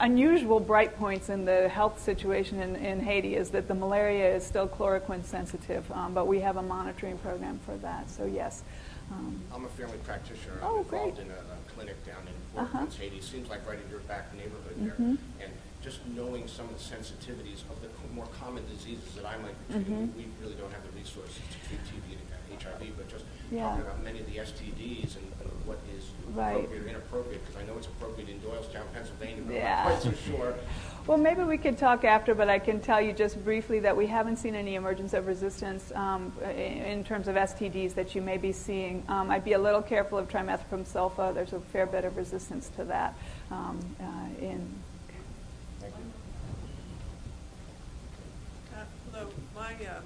[0.00, 4.44] unusual bright points in the health situation in, in Haiti is that the malaria is
[4.44, 8.10] still chloroquine sensitive, um, but we have a monitoring program for that.
[8.10, 8.62] So yes.
[9.10, 10.58] Um, I'm a family practitioner.
[10.60, 11.26] I'm oh, involved great.
[11.26, 12.86] in a, a, clinic down in Fort uh-huh.
[13.00, 13.20] Haiti.
[13.22, 15.14] Seems like right in your back neighborhood mm-hmm.
[15.14, 15.46] there.
[15.46, 19.56] And just knowing some of the sensitivities of the more common diseases that I might
[19.68, 20.18] be treating, mm-hmm.
[20.18, 22.28] we really don't have the resources to treat TB and
[22.62, 23.64] HIV, but just yeah.
[23.64, 26.04] talking about many of the STDs and, and what is
[26.34, 26.56] right.
[26.56, 29.84] appropriate or inappropriate, because I know it's appropriate in Doylestown, Pennsylvania, but yeah.
[29.84, 30.54] I'm not quite so sure.
[31.08, 34.06] Well, maybe we could talk after, but I can tell you just briefly that we
[34.06, 38.52] haven't seen any emergence of resistance um, in terms of STDs that you may be
[38.52, 39.02] seeing.
[39.08, 41.32] Um, I'd be a little careful of trimethoprim sulfa.
[41.32, 43.14] There's a fair bit of resistance to that
[43.50, 44.68] um, uh, in.
[45.80, 46.04] Thank you.
[48.76, 49.72] Uh, hello, my.
[49.86, 50.00] Uh,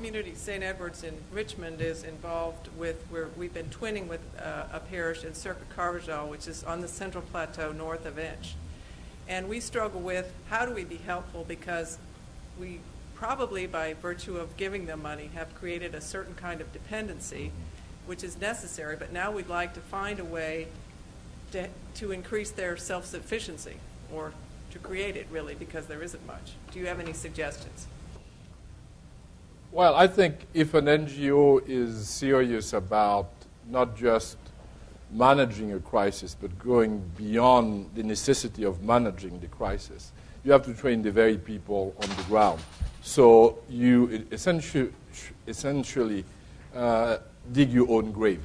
[0.00, 0.62] community, St.
[0.62, 5.32] Edward's in Richmond, is involved with, where we've been twinning with uh, a parish in
[5.32, 8.54] Cerca Carvajal, which is on the Central Plateau north of Hinche.
[9.28, 11.98] And we struggle with how do we be helpful because
[12.58, 12.80] we
[13.14, 17.52] probably, by virtue of giving them money, have created a certain kind of dependency,
[18.06, 20.68] which is necessary, but now we'd like to find a way
[21.52, 23.76] to, to increase their self sufficiency
[24.10, 24.32] or
[24.70, 26.52] to create it, really, because there isn't much.
[26.72, 27.86] Do you have any suggestions?
[29.72, 33.30] Well, I think if an NGO is serious about
[33.68, 34.36] not just
[35.12, 40.10] managing a crisis, but going beyond the necessity of managing the crisis,
[40.42, 42.60] you have to train the very people on the ground.
[43.02, 44.92] So you essentially,
[45.46, 46.24] essentially
[46.74, 47.18] uh,
[47.52, 48.44] dig your own grave.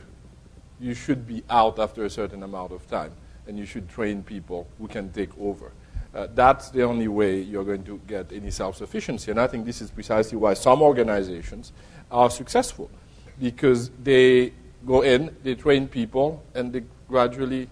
[0.79, 3.13] You should be out after a certain amount of time,
[3.47, 5.71] and you should train people who can take over.
[6.15, 9.31] Uh, that's the only way you're going to get any self sufficiency.
[9.31, 11.73] And I think this is precisely why some organizations
[12.09, 12.89] are successful
[13.37, 14.53] because they
[14.85, 17.67] go in, they train people, and they gradually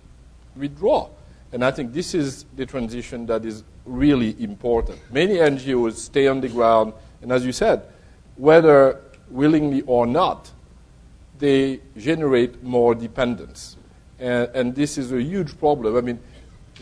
[0.58, 1.08] withdraw.
[1.54, 5.00] And I think this is the transition that is really important.
[5.10, 7.84] Many NGOs stay on the ground, and as you said,
[8.36, 10.52] whether willingly or not,
[11.40, 13.78] they generate more dependence.
[14.20, 15.96] And, and this is a huge problem.
[15.96, 16.20] I mean,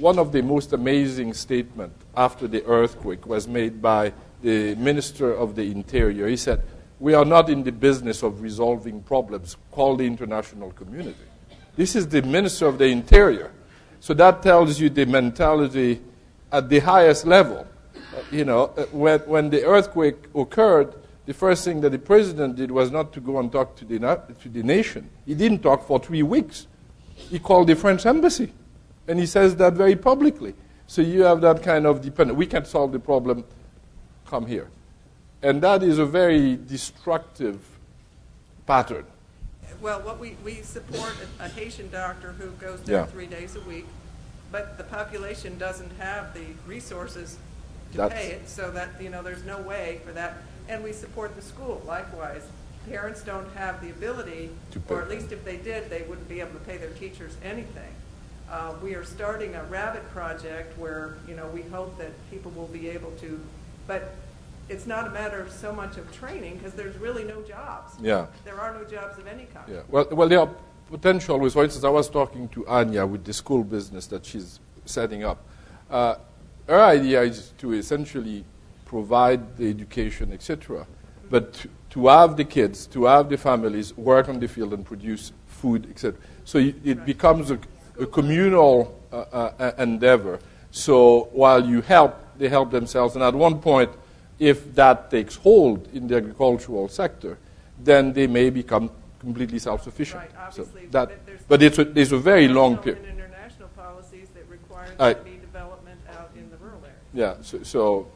[0.02, 5.56] one of the most amazing statements after the earthquake was made by the Minister of
[5.56, 6.28] the Interior.
[6.28, 6.64] He said,
[7.00, 11.20] We are not in the business of resolving problems, call the international community.
[11.76, 13.52] This is the Minister of the Interior.
[14.00, 16.02] So that tells you the mentality
[16.52, 17.68] at the highest level.
[17.96, 20.96] Uh, you know, uh, when, when the earthquake occurred,
[21.28, 24.00] the first thing that the president did was not to go and talk to the,
[24.42, 25.12] to the nation.
[25.28, 26.66] He didn't talk for three weeks.
[27.14, 28.52] He called the French embassy.
[29.12, 30.56] And he says that very publicly.
[30.88, 32.38] So you have that kind of dependence.
[32.38, 33.44] We can solve the problem,
[34.26, 34.70] come here.
[35.42, 37.60] And that is a very destructive
[38.66, 39.06] pattern.
[39.82, 43.06] Well, what we, we support a, a Haitian doctor who goes there Yeah.
[43.06, 43.86] three days a week,
[44.50, 47.38] but the population doesn't have the resources
[47.92, 50.38] to That's- pay it, so that, you know, there's no way for that.
[50.70, 52.44] And we support the school likewise.
[52.88, 54.52] Parents don't have the ability,
[54.88, 57.94] or at least if they did, they wouldn't be able to pay their teachers anything.
[58.52, 62.68] Uh, we are starting a rabbit project where, you know, we hope that people will
[62.68, 63.40] be able to,
[63.88, 64.14] but
[64.68, 67.94] it's not a matter of so much of training, because there's really no jobs.
[68.02, 68.26] Yeah.
[68.44, 69.66] There are no jobs of any kind.
[69.72, 69.84] Yeah.
[69.88, 70.50] Well, well, there are
[70.90, 74.60] potential with, for instance, I was talking to Anya with the school business that she's
[74.84, 75.38] setting up.
[75.90, 76.16] Uh,
[76.68, 78.44] her idea is to essentially
[78.84, 80.86] provide the education, etc.,
[81.30, 84.86] but to, to have the kids, to have the families work on the field and
[84.86, 86.20] produce food, etc.
[86.44, 87.60] So it, it becomes a,
[88.02, 90.40] a communal uh, uh, endeavor.
[90.72, 93.92] So while you help, they help themselves, and at one point,
[94.40, 97.38] if that takes hold in the agricultural sector,
[97.84, 98.90] then they may become
[99.20, 100.22] completely self-sufficient.
[100.22, 103.04] Right, So that, but there's- but it's a, there's a very long period.
[103.06, 106.98] and international policies that require I- there to be development out in the rural areas.
[107.14, 107.36] Yeah.
[107.44, 108.08] So, so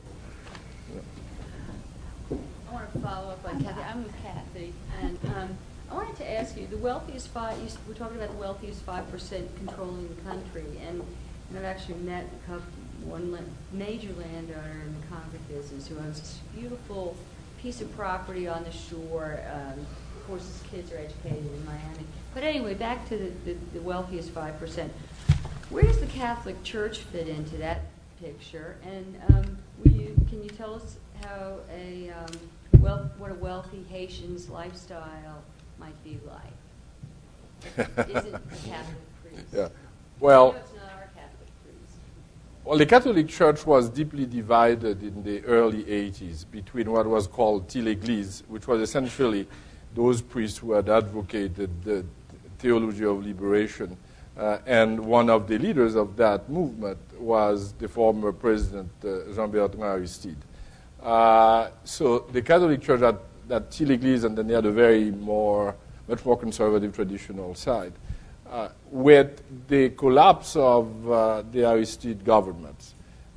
[2.31, 3.81] I want to follow up on Kathy.
[3.81, 5.64] I'm with Kathy, and um, I
[5.95, 9.49] wanted to ask you, the wealthiest five, you we're talking about the wealthiest five percent
[9.57, 11.01] controlling the country, and
[11.49, 12.65] and I've actually met a couple,
[13.03, 13.39] one la-
[13.71, 17.15] major landowner in the concrete business who owns this beautiful
[17.61, 19.39] piece of property on the shore.
[19.53, 19.85] Um,
[20.17, 22.05] Of course, his kids are educated in Miami.
[22.33, 24.91] But anyway, back to the, the- the wealthiest five percent.
[25.69, 27.81] Where does the Catholic Church fit into that
[28.21, 28.75] picture?
[28.83, 32.39] And um, you, can you tell us how a, um,
[33.17, 35.41] what a wealthy Haitian's lifestyle
[35.79, 37.77] might be like?
[38.09, 39.45] Is it a Catholic priest?
[39.53, 39.67] yeah.
[40.19, 41.97] Well, know it's not our Catholic priest.
[42.63, 47.73] Well, the Catholic Church was deeply divided in the early 80s between what was called
[47.75, 49.47] L'Église, which was essentially
[49.93, 52.05] those priests who had advocated the
[52.59, 53.97] theology of liberation.
[54.37, 59.83] Uh, and one of the leaders of that movement was the former president, uh, Jean-Bertrand
[59.83, 60.37] Aristide.
[61.01, 63.17] Uh, so the Catholic Church had
[63.47, 65.75] that L'Église, and then they had a very more,
[66.07, 67.93] much more conservative traditional side.
[68.49, 72.93] Uh, with the collapse of uh, the Aristide government,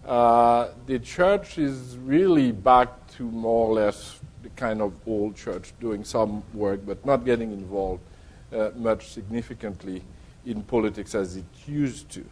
[0.06, 5.72] uh, the church is really back to more or less the kind of old church,
[5.80, 8.02] doing some work but not getting involved
[8.52, 10.02] uh, much significantly
[10.46, 12.24] in politics as it used to.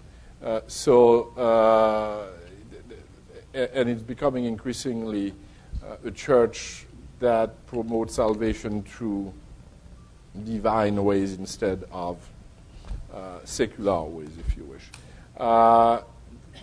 [0.42, 2.26] Uh, so, uh,
[3.54, 5.34] and it's becoming increasingly
[6.04, 6.86] a church
[7.18, 9.32] that promote salvation through
[10.44, 12.18] divine ways instead of
[13.12, 14.90] uh, secular ways, if you wish.
[15.36, 16.00] Uh,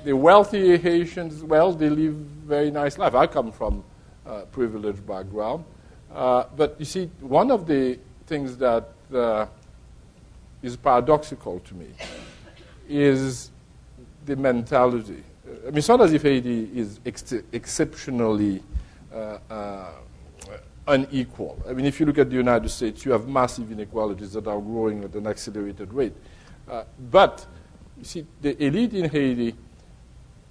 [0.03, 3.15] the wealthy Haitians, well, they live very nice life.
[3.15, 3.83] I come from
[4.25, 5.63] a privileged background,
[6.13, 9.45] uh, but you see, one of the things that uh,
[10.61, 11.87] is paradoxical to me
[12.87, 13.51] is
[14.25, 15.23] the mentality.
[15.45, 18.61] I mean, it's not as if Haiti is ex- exceptionally
[19.13, 19.91] uh, uh,
[20.87, 21.61] unequal.
[21.67, 24.59] I mean, if you look at the United States, you have massive inequalities that are
[24.59, 26.13] growing at an accelerated rate.
[26.69, 27.45] Uh, but,
[27.97, 29.55] you see, the elite in Haiti,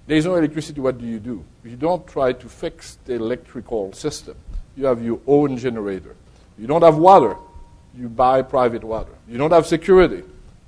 [0.07, 1.43] there is no electricity, what do you do?
[1.63, 4.35] You don't try to fix the electrical system.
[4.75, 6.15] You have your own generator.
[6.57, 7.35] You don't have water,
[7.95, 9.13] you buy private water.
[9.27, 10.23] You don't have security,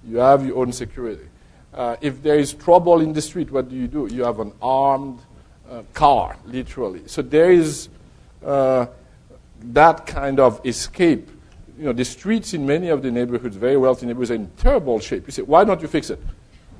[0.07, 1.28] you have your own security.
[1.74, 4.07] Uh, if there is trouble in the street, what do you do?
[4.11, 5.20] You have an armed
[5.70, 7.01] uh, car, literally.
[7.07, 7.89] So there is
[8.43, 8.86] uh,
[9.62, 11.30] that kind of escape.
[11.78, 14.99] You know, the streets in many of the neighborhoods, very wealthy neighborhoods, are in terrible
[14.99, 15.26] shape.
[15.28, 16.22] You say, why don't you fix it?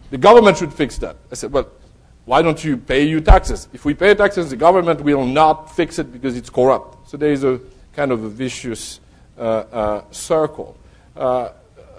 [0.10, 1.18] The government should fix that.
[1.32, 1.70] I said, well,
[2.26, 3.68] why don't you pay your taxes?
[3.74, 7.10] If we pay taxes, the government will not fix it because it's corrupt.
[7.10, 7.60] So there is a
[7.94, 9.00] kind of a vicious
[9.38, 10.78] uh, uh, circle.
[11.16, 11.50] Uh,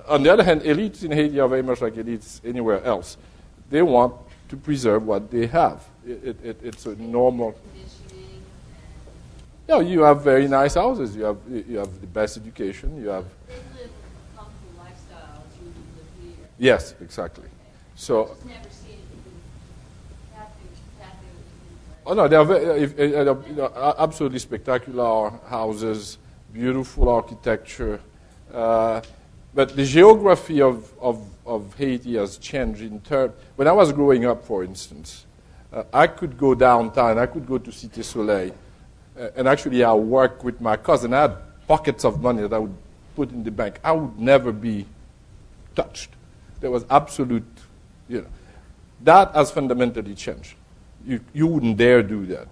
[0.08, 3.16] on the other hand, elites in Haiti are very much like elites anywhere else.
[3.70, 4.14] They want
[4.48, 5.84] to preserve what they have.
[6.06, 7.58] It, it, it, it's a normal.
[9.68, 11.16] No, you have very nice houses.
[11.16, 12.96] You have you have the best education.
[13.02, 16.46] You have They live a comfortable lifestyle as you would live here.
[16.58, 17.48] yes, exactly.
[17.96, 22.06] So Just never seen it in Catholic, Catholic.
[22.06, 26.18] Oh no, they are very, if, uh, you know, uh, absolutely spectacular houses,
[26.52, 27.98] beautiful architecture.
[28.54, 29.00] Uh,
[29.54, 33.32] but the geography of, of, of Haiti has changed in terms.
[33.56, 35.24] When I was growing up, for instance,
[35.72, 38.52] uh, I could go downtown, I could go to Cité Soleil,
[39.36, 41.14] and actually, I worked with my cousin.
[41.14, 41.36] I had
[41.66, 42.74] pockets of money that I would
[43.14, 43.80] put in the bank.
[43.82, 44.86] I would never be
[45.74, 46.10] touched.
[46.60, 47.44] There was absolute,
[48.08, 48.28] you know.
[49.02, 50.54] That has fundamentally changed.
[51.06, 52.48] You, you wouldn't dare do that,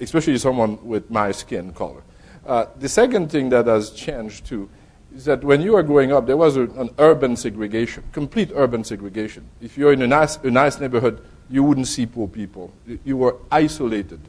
[0.00, 2.02] especially someone with my skin color.
[2.46, 4.68] Uh, the second thing that has changed too
[5.14, 8.84] is that when you were growing up, there was a, an urban segregation, complete urban
[8.84, 9.48] segregation.
[9.60, 12.72] If you're in a nice, a nice neighborhood, you wouldn't see poor people.
[13.04, 14.20] You were isolated.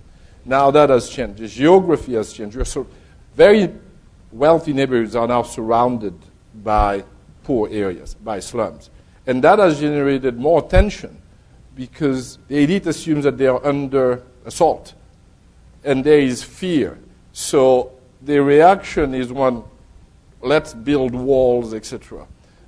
[0.47, 1.39] Now that has changed.
[1.39, 2.65] The geography has changed.
[2.65, 2.87] So,
[3.35, 3.71] very
[4.31, 6.15] wealthy neighborhoods are now surrounded
[6.63, 7.03] by
[7.43, 8.89] poor areas, by slums.
[9.27, 11.21] And that has generated more tension
[11.75, 14.93] because the elite assumes that they are under assault
[15.83, 16.97] and there is fear.
[17.33, 17.91] So
[18.21, 19.63] the reaction is one,
[20.41, 22.25] let's build walls, etc.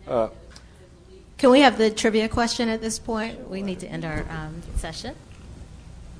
[0.07, 0.29] Uh,
[1.37, 3.49] Can we have the trivia question at this point?
[3.49, 5.15] We need to end our um, session.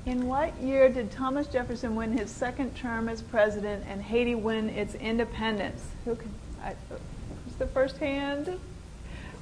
[0.05, 4.69] In what year did Thomas Jefferson win his second term as president and Haiti win
[4.69, 5.83] its independence?
[6.05, 6.33] Who can?
[6.63, 8.57] I, who's the first hand?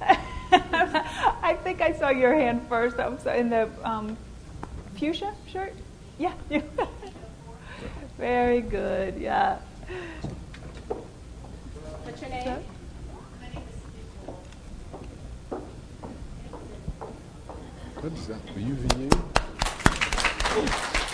[0.00, 2.98] I think I saw your hand first.
[2.98, 4.16] I'm sorry, in the um,
[4.96, 5.74] fuchsia shirt.
[6.18, 6.32] Yeah.
[8.18, 9.16] Very good.
[9.16, 9.58] Yeah.
[12.02, 12.58] What's your name?
[18.00, 18.40] What is that?
[18.56, 18.76] Are you
[20.66, 21.07] Thank you.